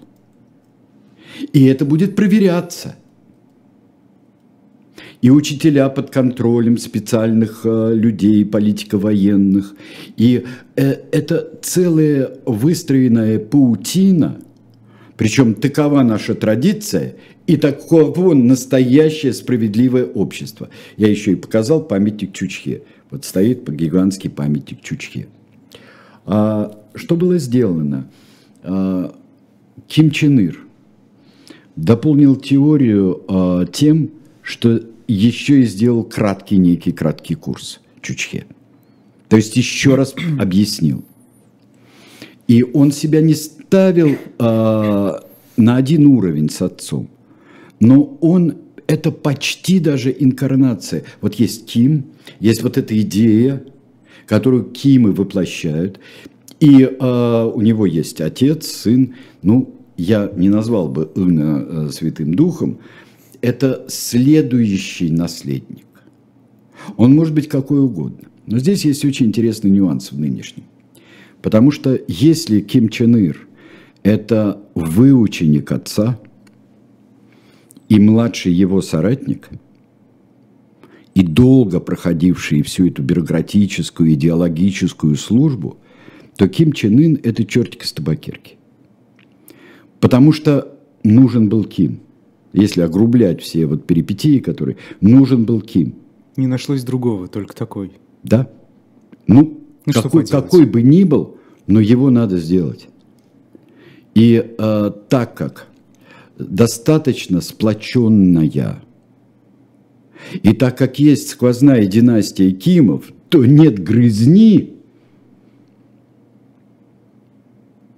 [1.54, 2.96] И это будет проверяться.
[5.22, 9.74] И учителя под контролем специальных э, людей, политико-военных.
[10.18, 10.44] И
[10.76, 14.40] э, это целая выстроенная паутина–
[15.16, 20.70] причем такова наша традиция и таково настоящее справедливое общество.
[20.96, 22.82] Я еще и показал памятник Чучхе.
[23.10, 25.28] Вот стоит гигантский памятник Чучхе.
[26.26, 28.08] А, что было сделано?
[28.62, 29.14] А,
[29.86, 30.58] Ким Чен Ир
[31.76, 34.10] дополнил теорию а, тем,
[34.42, 38.46] что еще и сделал краткий некий краткий курс Чучхе.
[39.28, 41.04] То есть еще раз объяснил.
[42.46, 43.34] И он себя не
[43.74, 45.12] ставил э,
[45.56, 47.08] на один уровень с отцом.
[47.80, 48.54] Но он
[48.86, 51.02] это почти даже инкарнация.
[51.20, 52.04] Вот есть Ким,
[52.38, 53.64] есть вот эта идея,
[54.26, 55.98] которую Кимы воплощают.
[56.60, 59.16] И э, у него есть отец, сын.
[59.42, 62.78] Ну, я не назвал бы Ына э, Святым Духом.
[63.40, 65.84] Это следующий наследник.
[66.96, 68.28] Он может быть какой угодно.
[68.46, 70.62] Но здесь есть очень интересный нюанс в нынешнем.
[71.42, 73.48] Потому что если Ким Чен Ир–
[74.04, 76.20] это выученик отца
[77.88, 79.48] и младший его соратник,
[81.14, 85.78] и долго проходивший всю эту бюрократическую, идеологическую службу,
[86.36, 88.56] то Ким Чен Ын– это чертик из табакерки.
[90.00, 92.00] Потому что нужен был Ким.
[92.52, 94.76] Если огрублять все вот перипетии, которые...
[95.00, 95.94] Нужен был Ким.
[96.36, 97.92] Не нашлось другого, только такой.
[98.22, 98.50] Да.
[99.26, 102.88] Ну, ну какой, какой бы ни был, но его надо сделать.
[104.14, 105.66] И э, так как
[106.38, 108.82] достаточно сплоченная,
[110.32, 114.74] и так как есть сквозная династия Кимов, то нет грызни,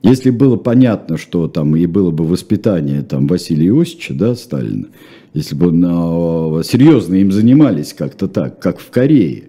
[0.06, 4.86] Если было понятно, что там и было бы воспитание там Василия Иосифовича, да, Сталина,
[5.34, 9.48] если бы ну, серьезно им занимались как-то так, как в Корее,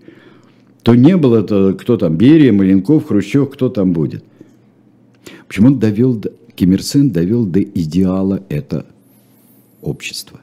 [0.82, 4.24] то не было, то, кто там, Берия, Маленков, Хрущев, кто там будет.
[5.47, 6.20] Почему он довел,
[6.58, 8.86] Ким Ир Сен довел до идеала это
[9.82, 10.41] общество.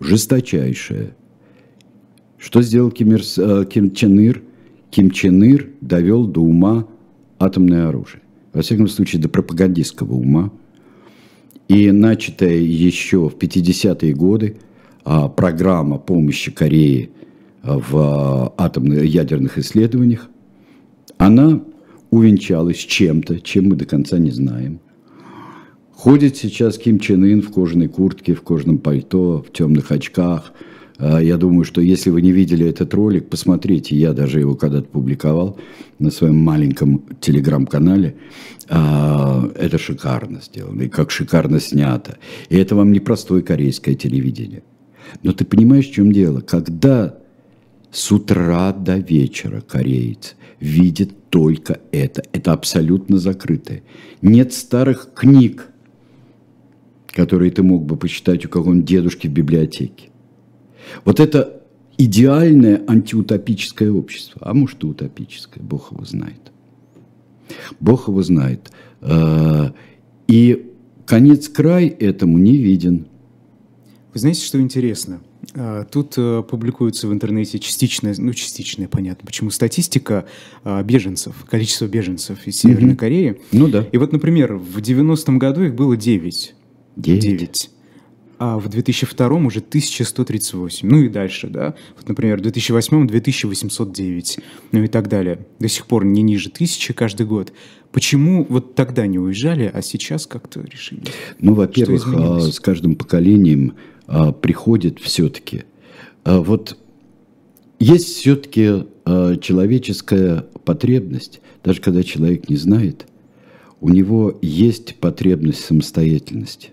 [0.00, 1.14] Жесточайшее.
[2.36, 4.42] Что сделал Ким, Ир, э, Ким Чен Ир?
[4.90, 6.86] Ким Чен Ир довел до ума
[7.38, 8.20] атомное оружие
[8.54, 10.50] во всяком случае, до пропагандистского ума.
[11.68, 14.56] И начатая еще в 50-е годы
[15.04, 17.10] а, программа помощи Корее
[17.62, 20.30] в а, атомных ядерных исследованиях,
[21.18, 21.60] она
[22.14, 24.80] увенчалась чем-то, чем мы до конца не знаем.
[25.92, 30.52] Ходит сейчас Ким Чен Ын в кожаной куртке, в кожаном пальто, в темных очках–
[30.98, 33.96] а, я думаю, что если вы не видели этот ролик, посмотрите.
[33.96, 35.58] Я даже его когда-то публиковал
[35.98, 38.16] на своем маленьком телеграм-канале.
[38.68, 40.82] А, это шикарно сделано.
[40.82, 42.18] И как шикарно снято.
[42.48, 44.62] И это вам не простое корейское телевидение.
[45.22, 46.40] Но ты понимаешь, в чем дело?
[46.40, 47.18] Когда
[47.90, 52.22] с утра до вечера кореец видит только это.
[52.32, 53.82] Это абсолютно закрытое.
[54.22, 55.68] Нет старых книг,
[57.08, 60.10] которые ты мог бы почитать у какого-нибудь дедушки в библиотеке.
[61.04, 61.62] Вот это
[61.96, 66.52] идеальное антиутопическое общество, а может и утопическое, Бог его знает.
[67.80, 68.70] Бог его знает.
[69.00, 69.72] А,
[70.26, 70.72] и
[71.06, 73.06] конец-край этому не виден.
[74.12, 75.20] Вы знаете, что интересно?
[75.54, 80.26] А, тут э, публикуется в интернете частичная, ну частичная, понятно, почему статистика
[80.62, 82.98] а, беженцев, количество беженцев из Северной угу.
[82.98, 83.40] Кореи.
[83.52, 83.86] Ну да.
[83.92, 86.54] И вот, например, в 90-м году их было 9.
[86.96, 87.20] 9.
[87.22, 87.70] 9
[88.38, 91.74] а в 2002 уже 1138, ну и дальше, да.
[91.96, 94.38] Вот, например, в 2008 2809,
[94.72, 95.46] ну и так далее.
[95.60, 97.52] До сих пор не ниже тысячи каждый год.
[97.92, 101.04] Почему вот тогда не уезжали, а сейчас как-то решили?
[101.38, 103.74] Ну, во-первых, а, с каждым поколением
[104.06, 105.64] а, приходит все-таки.
[106.24, 106.78] А, вот
[107.78, 108.84] есть все-таки
[109.42, 113.06] человеческая потребность, даже когда человек не знает,
[113.82, 116.70] у него есть потребность самостоятельности.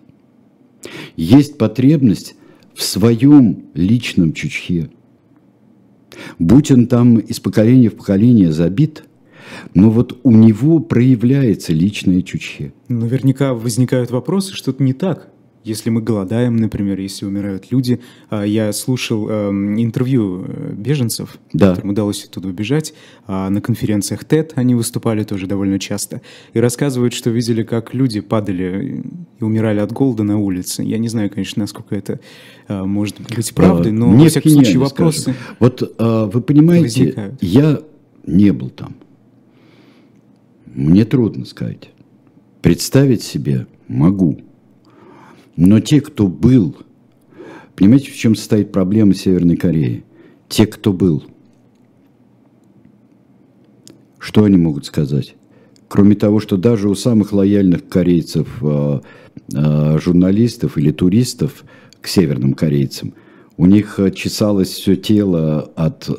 [1.17, 2.35] Есть потребность
[2.73, 4.89] в своем личном чучхе.
[6.39, 9.03] Будь он там из поколения в поколение забит,
[9.73, 12.71] но вот у него проявляется личное чучхе.
[12.87, 15.30] Наверняка возникают вопросы, что-то не так
[15.63, 17.99] если мы голодаем, например, если умирают люди.
[18.29, 21.69] А, я слушал эм, интервью э, беженцев, да.
[21.69, 22.93] которым удалось оттуда убежать.
[23.27, 26.21] А, на конференциях TED они выступали тоже довольно часто.
[26.53, 29.03] И рассказывают, что видели, как люди падали
[29.39, 30.83] и умирали от голода на улице.
[30.83, 32.19] Я не знаю, конечно, насколько это
[32.67, 35.41] э, может быть правдой, но, во всяком случае, вопросы скажем.
[35.59, 37.43] Вот э, вы понимаете, возникают.
[37.43, 37.81] я
[38.25, 38.95] не был там.
[40.73, 41.89] Мне трудно сказать.
[42.61, 44.39] Представить себе могу–
[45.63, 46.75] но те, кто был,
[47.75, 50.03] понимаете, в чем состоит проблема Северной Кореи?
[50.49, 51.23] Те, кто был,
[54.17, 55.35] что они могут сказать?
[55.87, 59.01] Кроме того, что даже у самых лояльных корейцев, э,
[59.53, 61.63] э, журналистов или туристов
[62.01, 63.13] к северным корейцам,
[63.55, 66.09] у них чесалось все тело от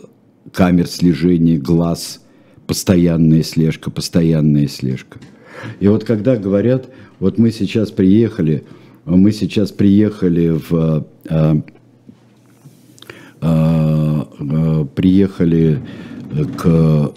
[0.53, 2.23] камер слежения глаз,
[2.69, 5.19] постоянная слежка, постоянная слежка.
[5.81, 8.63] И вот когда говорят, вот мы сейчас приехали,
[9.05, 11.63] мы сейчас приехали в а,
[13.41, 15.81] а, а, приехали
[16.59, 17.13] к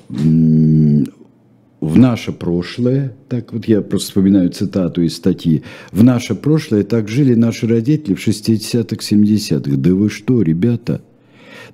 [1.85, 5.61] в наше прошлое, так вот я просто вспоминаю цитату из статьи,
[5.91, 9.77] в наше прошлое так жили наши родители в 60-х, 70-х.
[9.77, 11.01] Да вы что, ребята?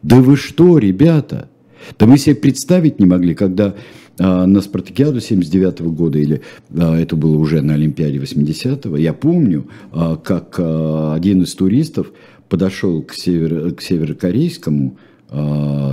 [0.01, 1.49] Да вы что, ребята?
[1.97, 3.76] Да мы себе представить не могли, когда
[4.22, 6.41] на спартакиаду 79 -го года, или
[6.76, 12.11] а, это было уже на Олимпиаде 80-го, я помню, а, как один из туристов
[12.49, 14.97] подошел к, северо, к северокорейскому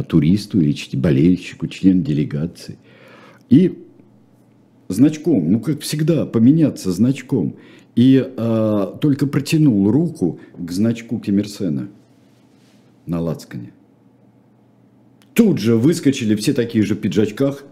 [0.08, 2.76] туристу или болельщику, члену делегации.
[3.48, 3.78] И
[4.88, 7.56] значком, ну как всегда, поменяться значком.
[7.94, 11.88] И э, только протянул руку к значку Кемерсена
[13.06, 13.72] на лацкане.
[15.34, 17.64] Тут же выскочили все такие же пиджачках.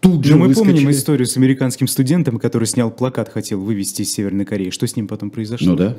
[0.00, 0.72] Тут же Но мы выскочили.
[0.72, 4.70] помним историю с американским студентом, который снял плакат, хотел вывести из Северной Кореи.
[4.70, 5.70] Что с ним потом произошло?
[5.70, 5.96] Ну да.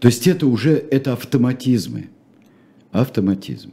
[0.00, 2.08] То есть это уже это автоматизмы.
[2.90, 3.72] Автоматизм.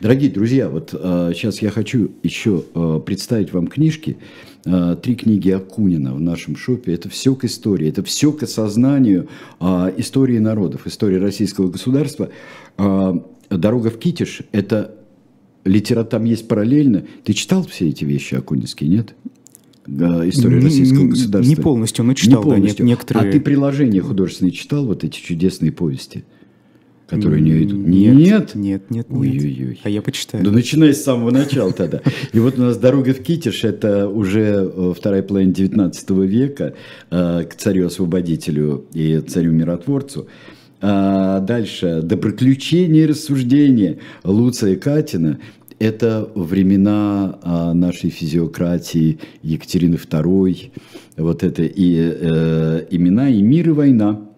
[0.00, 4.18] Дорогие друзья, вот э, сейчас я хочу еще э, представить вам книжки.
[4.66, 6.92] Э, три книги Акунина в нашем шопе.
[6.92, 9.28] Это все к истории, это все к осознанию
[9.60, 12.30] э, истории народов, истории российского государства.
[12.76, 13.14] Э,
[13.50, 14.94] «Дорога в Китиш»– это
[15.64, 17.04] литература, там есть параллельно.
[17.24, 19.14] Ты читал все эти вещи Акунинские, нет?
[19.86, 21.50] история российского государства.
[21.50, 22.84] Не полностью, но читал, не полностью.
[22.84, 23.28] Да, некоторые.
[23.28, 26.24] А ты приложения художественные читал, вот эти чудесные повести?
[27.06, 27.86] которые у нее идут?
[27.86, 29.06] Нет, нет, нет, нет.
[29.10, 29.80] Ой-ой-ой.
[29.82, 30.42] А я почитаю.
[30.44, 32.00] Ну, начинай с самого начала тогда.
[32.32, 36.74] И вот у нас «Дорога в Китиш»– это уже э, вторая половина 19 века
[37.10, 40.28] э, к царю-освободителю и царю-миротворцу.
[40.86, 45.40] А дальше «Доброключение и рассуждение» Луция Катина
[45.78, 50.72] это времена а, нашей физиократии Екатерины II,
[51.16, 54.28] вот это и э, имена, и мир, и война.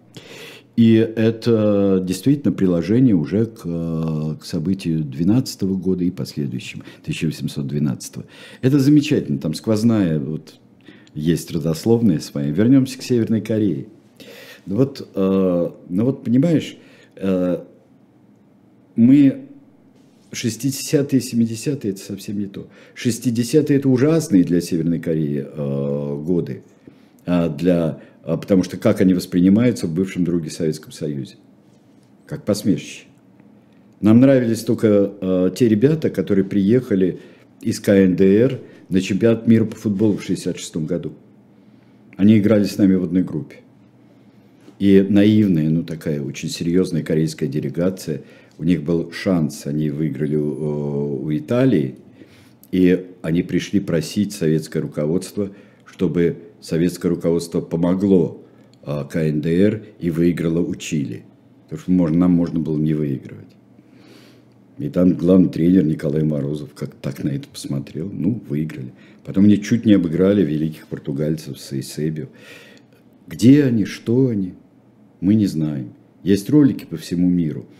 [0.76, 3.62] И это действительно приложение уже к,
[4.40, 8.18] к событию 12 года и последующим, 1812.
[8.62, 10.60] Это замечательно, там сквозная, вот
[11.12, 12.50] есть родословная своя.
[12.50, 13.88] Вернемся к Северной Корее.
[14.66, 16.76] Вот, э, ну вот понимаешь,
[17.16, 17.62] э,
[18.96, 19.46] мы
[20.32, 22.66] 60-е, 70-е это совсем не то.
[22.94, 26.62] 60-е это ужасные для Северной Кореи э, годы.
[27.24, 31.34] Для, потому что как они воспринимаются в бывшем друге Советском Союзе.
[32.24, 33.06] Как посмешище.
[34.00, 37.20] Нам нравились только э, те ребята, которые приехали
[37.62, 41.14] из КНДР на чемпионат мира по футболу в 66 году.
[42.16, 43.56] Они играли с нами в одной группе.
[44.78, 48.22] И наивная, ну такая очень серьезная корейская делегация–
[48.58, 51.96] у них был шанс, они выиграли у, у Италии,
[52.72, 55.50] и они пришли просить советское руководство,
[55.84, 58.42] чтобы советское руководство помогло
[58.82, 61.24] а, КНДР и выиграло у Чили.
[61.64, 63.44] Потому что можно, нам можно было не выигрывать.
[64.78, 68.10] И там главный тренер Николай Морозов как так на это посмотрел.
[68.12, 68.92] Ну, выиграли.
[69.24, 72.26] Потом мне чуть не обыграли великих португальцев с Эйсебио.
[73.26, 74.54] Где они, что они,
[75.20, 75.92] мы не знаем.
[76.22, 77.66] Есть ролики по всему миру–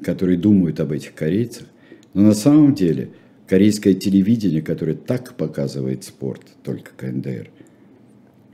[0.00, 1.66] которые думают об этих корейцах.
[2.14, 3.10] Но на самом деле
[3.46, 7.50] корейское телевидение, которое так показывает спорт, только КНДР,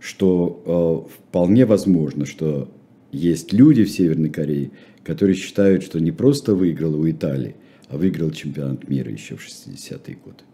[0.00, 2.70] что э, вполне возможно, что
[3.12, 4.70] есть люди в Северной Корее,
[5.04, 7.56] которые считают, что не просто выиграл у Италии,
[7.88, 10.44] а выиграл чемпионат мира еще в 60-е годы.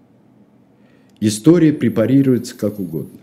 [1.20, 3.20] История препарируется как угодно.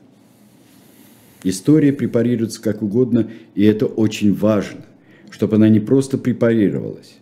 [1.44, 4.86] История препарируется как угодно, и это очень важно,
[5.30, 7.18] чтобы она не просто препарировалась,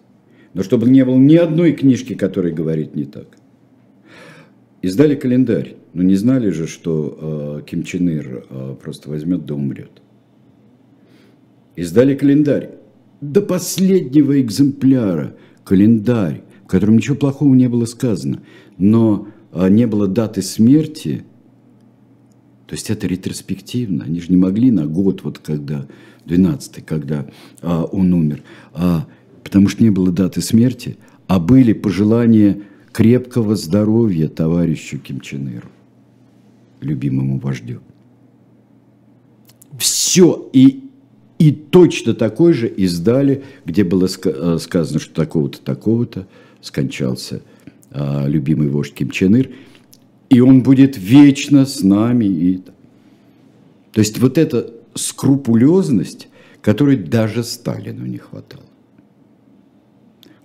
[0.53, 3.37] но чтобы не было ни одной книжки, которая говорит не так.
[4.81, 9.55] Издали календарь, но не знали же, что э, Ким Чен Ир э, просто возьмет да
[9.55, 10.01] умрет.
[11.75, 12.71] Издали календарь.
[13.19, 18.43] До последнего экземпляра календарь, в котором ничего плохого не было сказано,
[18.77, 21.23] но э, не было даты смерти.
[22.67, 24.03] То есть это ретроспективно.
[24.03, 25.87] Они же не могли на год, вот когда,
[26.25, 27.25] 12-й, когда
[27.61, 28.43] э, он умер.
[28.73, 29.07] А
[29.43, 30.97] потому что не было даты смерти,
[31.27, 32.61] а были пожелания
[32.91, 35.69] крепкого здоровья товарищу Ким Чен Иру,
[36.81, 37.79] любимому вождю.
[39.79, 40.83] Все, и,
[41.39, 46.27] и точно такой же издали, где было э, сказано, что такого-то, такого-то
[46.61, 47.41] скончался
[47.91, 49.51] а, любимый вождь Ким Чен Ир,
[50.29, 52.25] и он будет вечно с нами.
[52.25, 52.57] И...
[53.91, 56.27] То есть вот эта скрупулезность,
[56.61, 58.63] которой даже Сталину не хватало.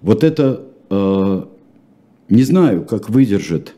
[0.00, 1.44] Вот это, э,
[2.28, 3.74] не знаю, как выдержит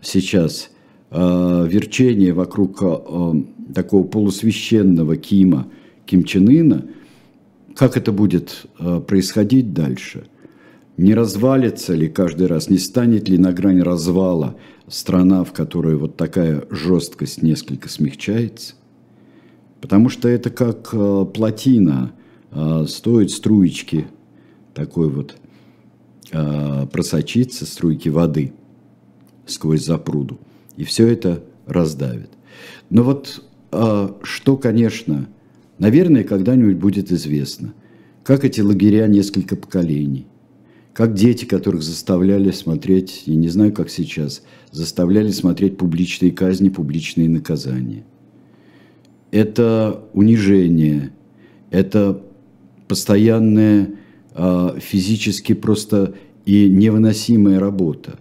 [0.00, 0.70] сейчас
[1.10, 3.32] э, верчение вокруг э,
[3.74, 5.68] такого полусвященного Кима,
[6.06, 6.86] Ким Чен Ына,
[7.74, 10.26] как это будет э, происходить дальше?
[10.98, 14.56] Не развалится ли каждый раз, не станет ли на грани развала
[14.92, 18.74] страна, в которой вот такая жесткость несколько смягчается?
[19.80, 22.12] Потому что это как э, плотина,
[22.52, 24.06] э, стоит струечки
[24.74, 25.36] такой вот
[26.30, 28.52] э, просочиться струйки воды
[29.46, 30.38] сквозь запруду.
[30.76, 32.30] И все это раздавит.
[32.90, 35.28] Но вот э, что, конечно,
[35.78, 37.74] наверное, когда-нибудь будет известно,
[38.22, 40.26] как эти лагеря несколько поколений,
[40.92, 47.28] как дети, которых заставляли смотреть, я не знаю, как сейчас, заставляли смотреть публичные казни, публичные
[47.28, 48.04] наказания.
[49.30, 51.12] Это унижение,
[51.70, 52.22] это
[52.88, 53.90] постоянная
[54.34, 56.14] а, физически просто
[56.44, 58.18] и невыносимая работа.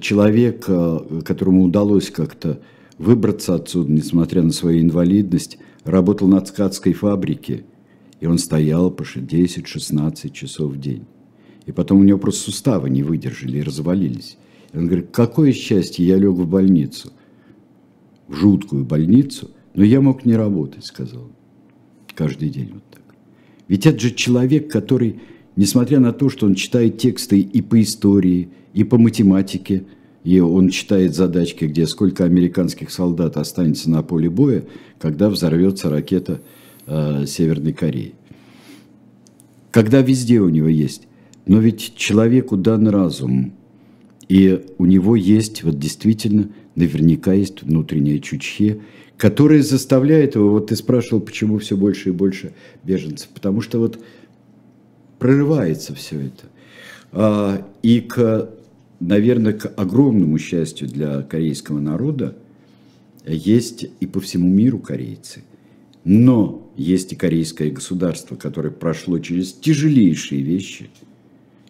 [0.00, 2.60] Человек, а, которому удалось как-то
[2.98, 7.64] выбраться отсюда, несмотря на свою инвалидность, работал на ткацкой фабрике,
[8.20, 11.04] и он стоял по 10-16 часов в день.
[11.66, 14.38] И потом у него просто суставы не выдержали и развалились.
[14.72, 17.12] И он говорит, какое счастье, я лег в больницу,
[18.28, 21.30] в жуткую больницу, но я мог не работать, сказал
[22.14, 23.02] каждый день вот так.
[23.68, 25.20] Ведь это же человек, который,
[25.54, 29.84] несмотря на то, что он читает тексты и по истории, и по математике,
[30.24, 34.64] и он читает задачки, где сколько американских солдат останется на поле боя,
[34.98, 36.40] когда взорвется ракета
[36.86, 38.14] э, Северной Кореи.
[39.70, 41.06] Когда везде у него есть.
[41.46, 43.52] Но ведь человеку дан разум,
[44.28, 48.80] и у него есть, вот действительно, наверняка есть внутреннее чутье,
[49.16, 54.00] которое заставляет его, вот ты спрашивал, почему все больше и больше беженцев, потому что вот
[55.18, 56.46] прорывается все это.
[57.12, 58.50] А, и к
[59.00, 62.36] наверное, к огромному счастью для корейского народа,
[63.26, 65.42] есть и по всему миру корейцы.
[66.04, 70.90] Но есть и корейское государство, которое прошло через тяжелейшие вещи,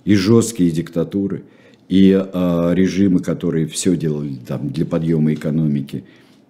[0.04, 1.44] и жесткие диктатуры,
[1.88, 6.04] и а, режимы, которые все делали там, для подъема экономики,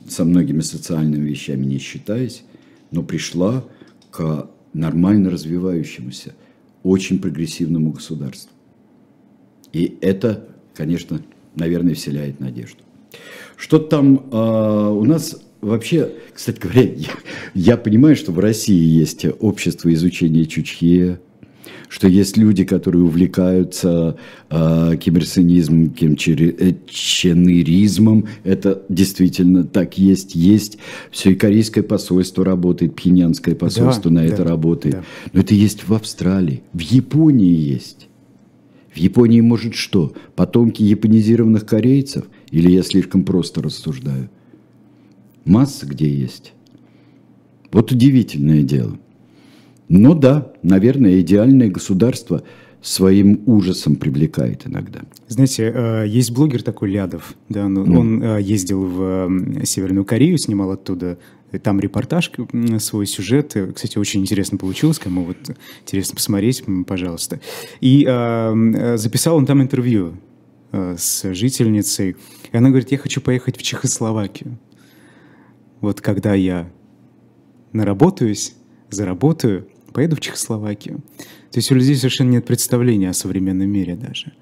[0.08, 2.44] со многими социальными вещами не считаясь,
[2.90, 3.64] но пришла
[4.10, 6.34] к нормально развивающемуся,
[6.82, 8.52] очень прогрессивному государству.
[9.72, 10.46] И это
[10.76, 11.20] конечно,
[11.54, 12.82] наверное, вселяет надежду.
[13.56, 17.10] Что там э, у нас вообще, кстати говоря, я,
[17.54, 21.18] я понимаю, что в России есть общество изучения чучхе,
[21.88, 24.16] что есть люди, которые увлекаются
[24.50, 28.26] э, кимерсонизмом, кемченеризмом.
[28.44, 30.34] Это действительно так есть.
[30.34, 30.78] Есть.
[31.10, 34.96] Все и корейское посольство работает, пхенянское посольство да, на да, это работает.
[34.96, 35.04] Да.
[35.32, 38.08] Но это есть в Австралии, в Японии есть.
[38.92, 40.14] В Японии может что?
[40.34, 42.24] Потомки японизированных корейцев?
[42.50, 44.30] Или я слишком просто рассуждаю?
[45.46, 46.52] Масса где есть.
[47.72, 48.98] Вот удивительное дело.
[49.88, 52.42] Но да, наверное, идеальное государство
[52.82, 55.00] своим ужасом привлекает иногда.
[55.28, 57.98] Знаете, э, есть блогер такой Лядов, да, он, mm.
[57.98, 61.18] он э, ездил в Северную Корею, снимал оттуда
[61.62, 62.30] там репортаж,
[62.78, 63.56] свой сюжет.
[63.74, 64.98] Кстати, очень интересно получилось.
[64.98, 65.36] Кому вот
[65.82, 67.40] интересно посмотреть, пожалуйста.
[67.80, 70.16] И э, записал он там интервью
[70.72, 72.16] э, с жительницей.
[72.52, 74.58] И она говорит, я хочу поехать в Чехословакию.
[75.80, 76.70] Вот когда я
[77.72, 78.54] наработаюсь,
[78.90, 81.02] заработаю, поеду в Чехословакию.
[81.50, 84.32] То есть у людей совершенно нет представления о современном мире даже.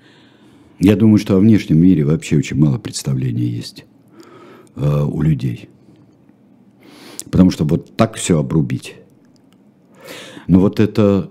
[0.80, 3.84] Я думаю, что о внешнем мире вообще очень мало представления есть
[4.74, 5.68] э, у людей.
[7.30, 8.96] Потому что вот так все обрубить.
[10.48, 11.30] Но вот это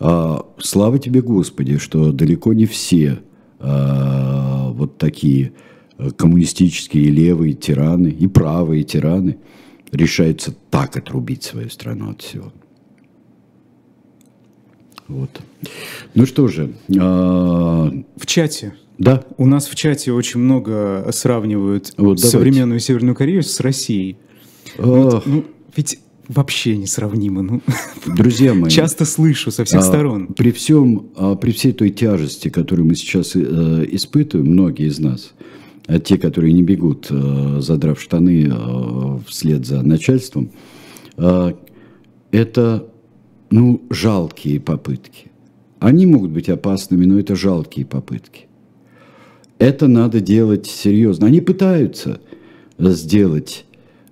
[0.00, 3.18] а, слава тебе, Господи, что далеко не все
[3.58, 5.67] а, вот такие э,
[6.16, 9.38] коммунистические левые тираны и правые тираны
[9.92, 12.52] решаются так отрубить свою страну от всего.
[15.08, 15.40] Вот.
[16.14, 16.74] Ну что же.
[16.98, 17.90] А...
[18.16, 18.74] В чате.
[18.98, 19.24] Да.
[19.36, 24.18] У нас в чате очень много сравнивают вот, современную Северную Корею с Россией.
[24.76, 25.44] Вот, ну,
[25.76, 27.42] ведь вообще несравнимо.
[27.42, 27.62] Ну,
[28.06, 30.26] Друзья мои, часто слышу со всех а, сторон.
[30.28, 35.32] При всем, а, при всей той тяжести, которую мы сейчас э, испытываем, многие из нас,
[35.88, 40.50] а те, которые не бегут, э, задрав штаны э, вслед за начальством,
[41.16, 41.54] э,
[42.30, 42.86] это
[43.50, 45.30] ну, жалкие попытки.
[45.80, 48.48] Они могут быть опасными, но это жалкие попытки.
[49.58, 51.26] Это надо делать серьезно.
[51.26, 52.20] Они пытаются
[52.78, 53.64] сделать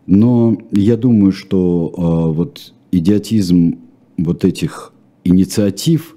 [0.07, 3.79] но я думаю, что вот идиотизм
[4.17, 4.93] вот этих
[5.25, 6.17] инициатив,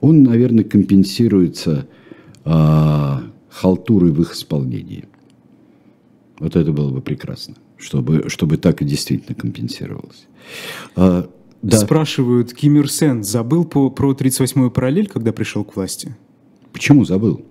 [0.00, 1.88] он, наверное, компенсируется
[3.56, 5.04] халтурой в их исполнении.
[6.38, 10.26] Вот это было бы прекрасно, чтобы, чтобы так и действительно компенсировалось.
[10.94, 11.28] А,
[11.62, 11.78] да.
[11.78, 16.14] Спрашивают, Ким Ир Сен забыл по, про 38-ю параллель, когда пришел к власти?
[16.72, 17.42] Почему забыл?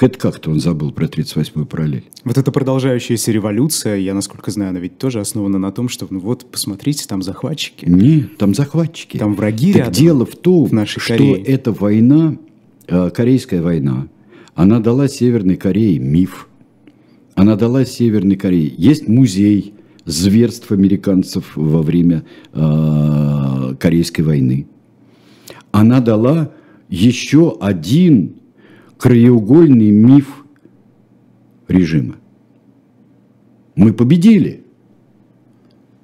[0.00, 2.04] Это как-то он забыл про 38-ю параллель.
[2.22, 6.20] Вот эта продолжающаяся революция, я, насколько знаю, она ведь тоже основана на том, что, ну
[6.20, 7.84] вот, посмотрите, там захватчики.
[7.86, 9.18] Нет, там захватчики.
[9.18, 9.92] Там враги так рядом.
[9.92, 11.42] дело в том, в нашей что Корее.
[11.42, 12.36] эта война,
[12.86, 14.06] э, Корейская война,
[14.60, 16.46] она дала Северной Корее миф.
[17.34, 18.70] Она дала Северной Корее.
[18.76, 19.72] Есть музей
[20.04, 24.66] зверств американцев во время э, Корейской войны.
[25.72, 26.52] она дала
[26.90, 28.34] еще один
[28.98, 30.44] краеугольный миф
[31.66, 32.16] режима.
[33.76, 34.66] Мы победили,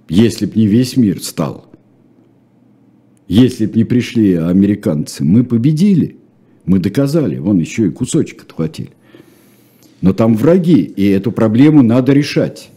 [0.09, 1.71] если б не весь мир стал.
[3.29, 6.17] Если б не пришли американцы, мы победили.
[6.67, 8.91] Мы доказали, вон еще и кусочек отхватили.
[10.03, 12.71] Но там враги, и эту проблему надо решать.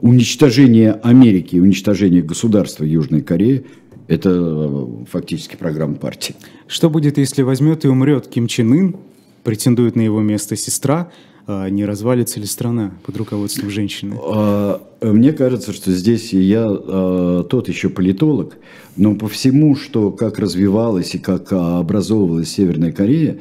[0.00, 3.64] Уничтожение Америки, уничтожение государства Южной Кореи–
[4.08, 6.34] это э, фактически программа партии.
[6.66, 8.96] Что будет, если возьмет и умрет Ким Чен Ын,
[9.44, 11.10] претендует на его место сестра,
[11.46, 14.16] не развалится ли страна под руководством женщины?
[14.22, 18.56] А, мне кажется, что здесь я а, тот еще политолог,
[18.96, 23.38] но по всему, что как развивалась и как образовывалась Северная Корея,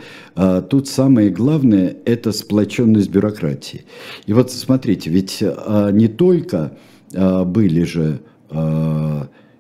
[0.69, 3.85] тут самое главное– это сплоченность бюрократии.
[4.25, 6.77] И вот смотрите, ведь не только
[7.13, 8.21] были же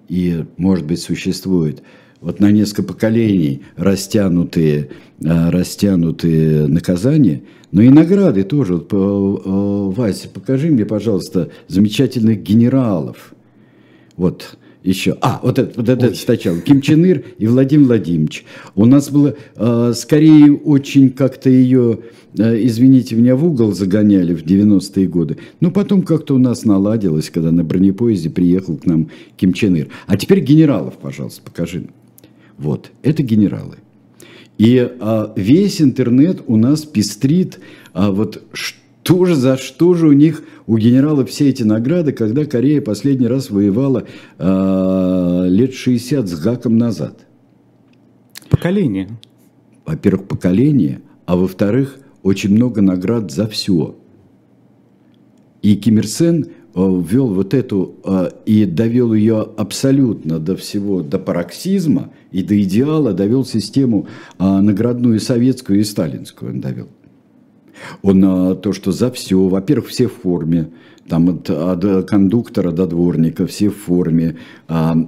[0.07, 1.83] и, может быть, существуют
[2.21, 4.89] вот на несколько поколений растянутые,
[5.19, 8.75] растянутые наказания– но и награды тоже.
[8.75, 8.95] Вот, э,
[9.95, 13.33] Вася, покажи мне, пожалуйста, замечательных генералов.
[14.17, 15.17] Вот еще.
[15.21, 16.59] А, вот это, вот это сначала.
[16.59, 18.45] Ким Чен Ир и Владимир Владимирович.
[18.75, 21.99] У нас было, э, скорее, очень как-то ее,
[22.37, 25.37] э, извините меня, в угол загоняли в 90-е годы.
[25.59, 29.87] Но потом как-то у нас наладилось, когда на бронепоезде приехал к нам Ким Чен Ир.
[30.07, 31.87] А теперь генералов, пожалуйста, покажи.
[32.57, 33.77] Вот, это генералы.
[34.61, 37.59] И а, весь интернет у нас пестрит,
[37.93, 42.45] а вот что же, за что же у них, у генералов все эти награды, когда
[42.45, 44.05] Корея последний раз воевала
[44.37, 47.25] а, лет 60 с гаком назад?
[48.51, 49.09] Поколение.
[49.83, 53.95] Во-первых, поколение, а во-вторых, очень много наград за все.
[55.63, 61.19] И Ким Ир Сен ввел вот эту э, и довел ее абсолютно до всего, до
[61.19, 64.07] пароксизма и до идеала, довел систему
[64.39, 66.87] э, наградную советскую и сталинскую он довел.
[68.03, 70.69] Он то, что за все, во-первых, все в форме,
[71.07, 74.37] там от, от кондуктора до дворника, все в форме.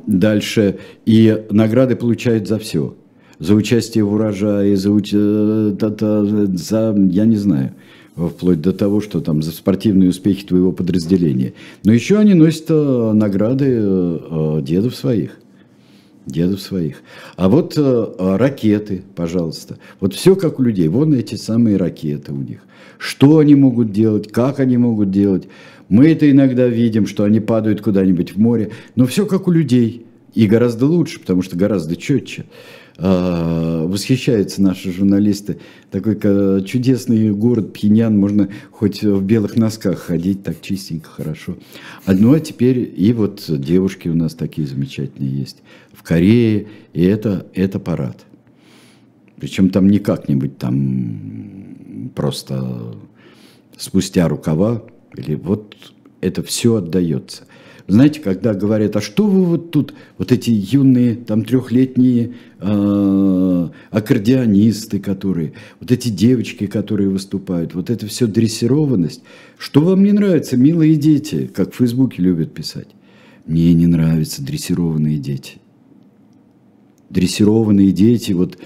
[0.07, 2.95] Дальше и награды получают за все.
[3.38, 4.89] За участие в урожае, за,
[6.57, 7.74] за я не знаю,
[8.16, 11.53] вплоть до того, что там за спортивные успехи твоего подразделения.
[11.84, 15.39] Но еще они носят э, награды э, э, дедов своих.
[16.26, 17.01] Дедов своих.
[17.36, 19.78] А вот ракеты, пожалуйста.
[19.99, 20.88] Вот все как у людей.
[20.88, 22.59] Вон эти самые ракеты у них.
[22.97, 25.49] Что они могут делать, как они могут делать.
[25.89, 28.72] Мы это иногда видим, что они падают куда-нибудь в море.
[28.95, 30.05] Но все как у людей.
[30.34, 32.45] И гораздо лучше, потому что гораздо четче.
[32.98, 35.58] А, восхищаются наши журналисты.
[35.89, 36.16] Такой
[36.64, 41.58] чудесный город Пхеньян, можно хоть в белых носках ходить, так чистенько, хорошо.
[42.08, 45.64] Ну а теперь и вот девушки у нас такие замечательные есть.
[45.91, 48.26] В Корее, и это, это парад.
[49.38, 52.96] Причем там не как-нибудь там просто
[53.78, 54.84] спустя рукава,
[55.16, 55.76] или вот
[56.22, 57.46] это все отдается.
[57.88, 65.00] Знаете, когда говорят, а что вы вот тут, вот эти юные, там трехлетние э, аккордеонисты,
[65.00, 69.22] которые, вот эти девочки, которые выступают, вот это все дрессированность.
[69.58, 72.88] Что вам не нравится, милые дети, как в Фейсбуке любят писать?
[73.46, 75.58] Мне не нравятся дрессированные дети.
[77.10, 78.58] Дрессированные дети, вот,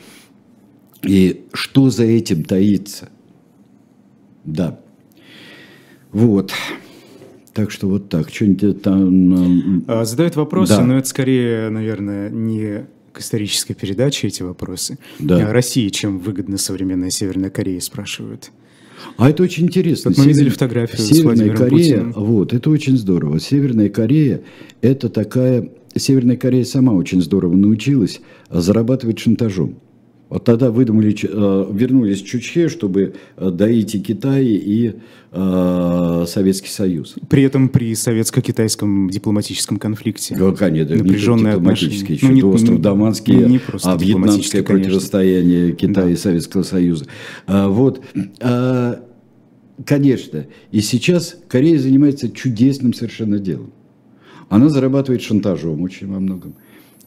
[1.02, 3.10] и что за этим таится?
[4.46, 4.80] Да.
[6.12, 6.54] Вот.
[7.58, 8.30] Так что вот так.
[8.30, 9.84] Что-нибудь там...
[9.88, 10.84] А, задают вопросы, да.
[10.84, 15.00] но это скорее, наверное, не к исторической передаче эти вопросы.
[15.18, 15.50] Да.
[15.50, 18.52] А России чем выгодна современная Северная Корея, спрашивают.
[19.18, 20.12] А это очень интересно.
[20.12, 22.14] Вот мы видели фотографию Северная с Корея, Путиным.
[22.16, 23.40] вот, это очень здорово.
[23.40, 24.44] Северная Корея–
[24.82, 25.72] это такая...
[25.96, 29.80] Северная Корея сама очень здорово научилась зарабатывать шантажом.
[30.30, 34.96] Вот тогда выдумали, э, вернулись Чучхе, чтобы э, доить и Китай, и
[35.32, 37.16] э, Советский Союз.
[37.30, 40.36] При этом при советско-китайском дипломатическом конфликте.
[40.38, 46.12] Ну, конечно, напряженные дипломатические, еще ну, остров Даманский, не, не а вьетнамское противостояние Китая да.
[46.12, 47.06] и Советского Союза.
[47.46, 48.02] А, вот.
[48.42, 49.00] А,
[49.86, 50.46] конечно.
[50.72, 53.72] И сейчас Корея занимается чудесным совершенно делом.
[54.50, 56.56] Она зарабатывает шантажом очень во многом.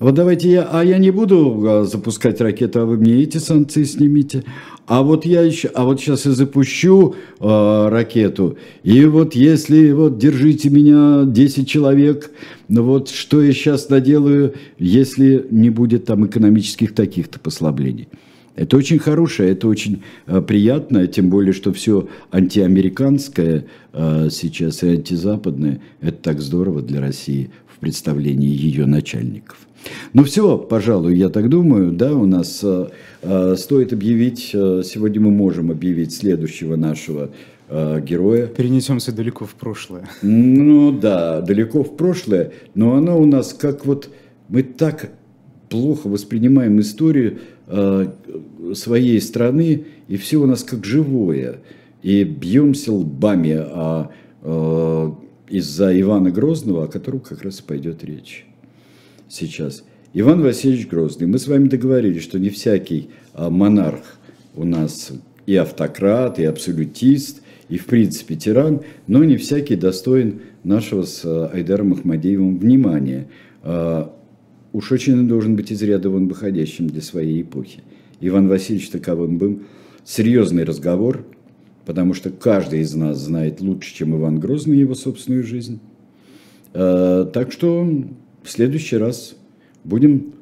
[0.00, 3.84] Вот давайте я, а я не буду а, запускать ракеты, а вы мне эти санкции
[3.84, 4.44] снимите.
[4.86, 10.18] А вот я еще, а вот сейчас я запущу э, ракету, и вот если вот
[10.18, 12.30] держите меня 10 человек,
[12.68, 18.08] ну вот что я сейчас наделаю, если не будет там экономических таких-то послаблений.
[18.56, 24.88] Это очень хорошее, это очень э, приятно, тем более, что все антиамериканское э, сейчас и
[24.88, 27.50] антизападное, это так здорово для России
[27.80, 29.58] представлении ее начальников.
[30.12, 32.88] Ну все, пожалуй, я так думаю, да, у нас э,
[33.22, 37.30] э, стоит объявить, э, сегодня мы можем объявить следующего нашего
[37.68, 38.46] э, героя.
[38.46, 40.08] Перенесемся далеко в прошлое.
[40.22, 44.10] Ну да, далеко в прошлое, но оно у нас как вот,
[44.48, 45.12] мы так
[45.70, 48.08] плохо воспринимаем историю э,
[48.74, 51.60] своей страны, и все у нас как живое.
[52.02, 54.10] И бьемся лбами а,
[54.42, 55.10] э,
[55.50, 58.46] из-за Ивана Грозного, о котором как раз и пойдет речь
[59.28, 59.84] сейчас.
[60.12, 61.26] Иван Васильевич Грозный.
[61.26, 64.02] Мы с вами договорились, что не всякий а, монарх
[64.56, 65.12] у нас
[65.46, 71.50] и автократ, и абсолютист, и в принципе тиран, но не всякий достоин нашего с а,
[71.52, 73.28] Айдаром Ахмадеевым внимания.
[73.62, 74.12] А,
[74.72, 77.82] уж очень он должен быть из ряда вон выходящим для своей эпохи.
[78.20, 79.60] Иван Васильевич таковым был.
[80.04, 81.24] Серьезный разговор,
[81.86, 85.80] потому что каждый из нас знает лучше, чем Иван Грозный, его собственную жизнь.
[86.72, 87.84] Так что
[88.42, 89.34] в следующий раз
[89.84, 90.34] будем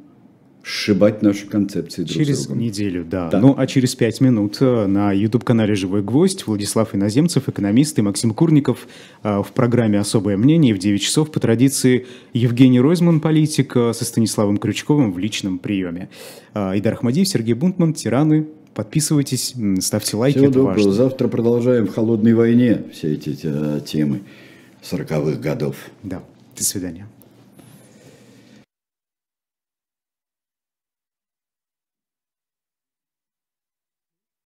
[0.69, 2.63] сшибать наши концепции друг Через с другом.
[2.63, 3.31] неделю, да.
[3.31, 3.41] да.
[3.41, 8.35] Ну, а через пять минут э, на YouTube-канале «Живой гвоздь» Владислав Иноземцев, экономист, и Максим
[8.35, 8.87] Курников
[9.23, 14.05] э, в программе «Особое мнение» в 9 часов по традиции Евгений Ройзман, политик, э, со
[14.05, 16.11] Станиславом Крючковым в личном приеме.
[16.55, 18.47] Идар Ахмадиев, Сергей Бунтман, «Тираны».
[18.79, 20.77] Подписывайтесь, ставьте лайки, Всего доброго.
[20.77, 20.93] Важно.
[20.93, 23.35] Завтра продолжаем в «Холодной войне» все эти
[23.81, 24.21] темы
[24.89, 25.75] 40-х годов.
[26.05, 26.23] Да.
[26.57, 27.09] До свидания.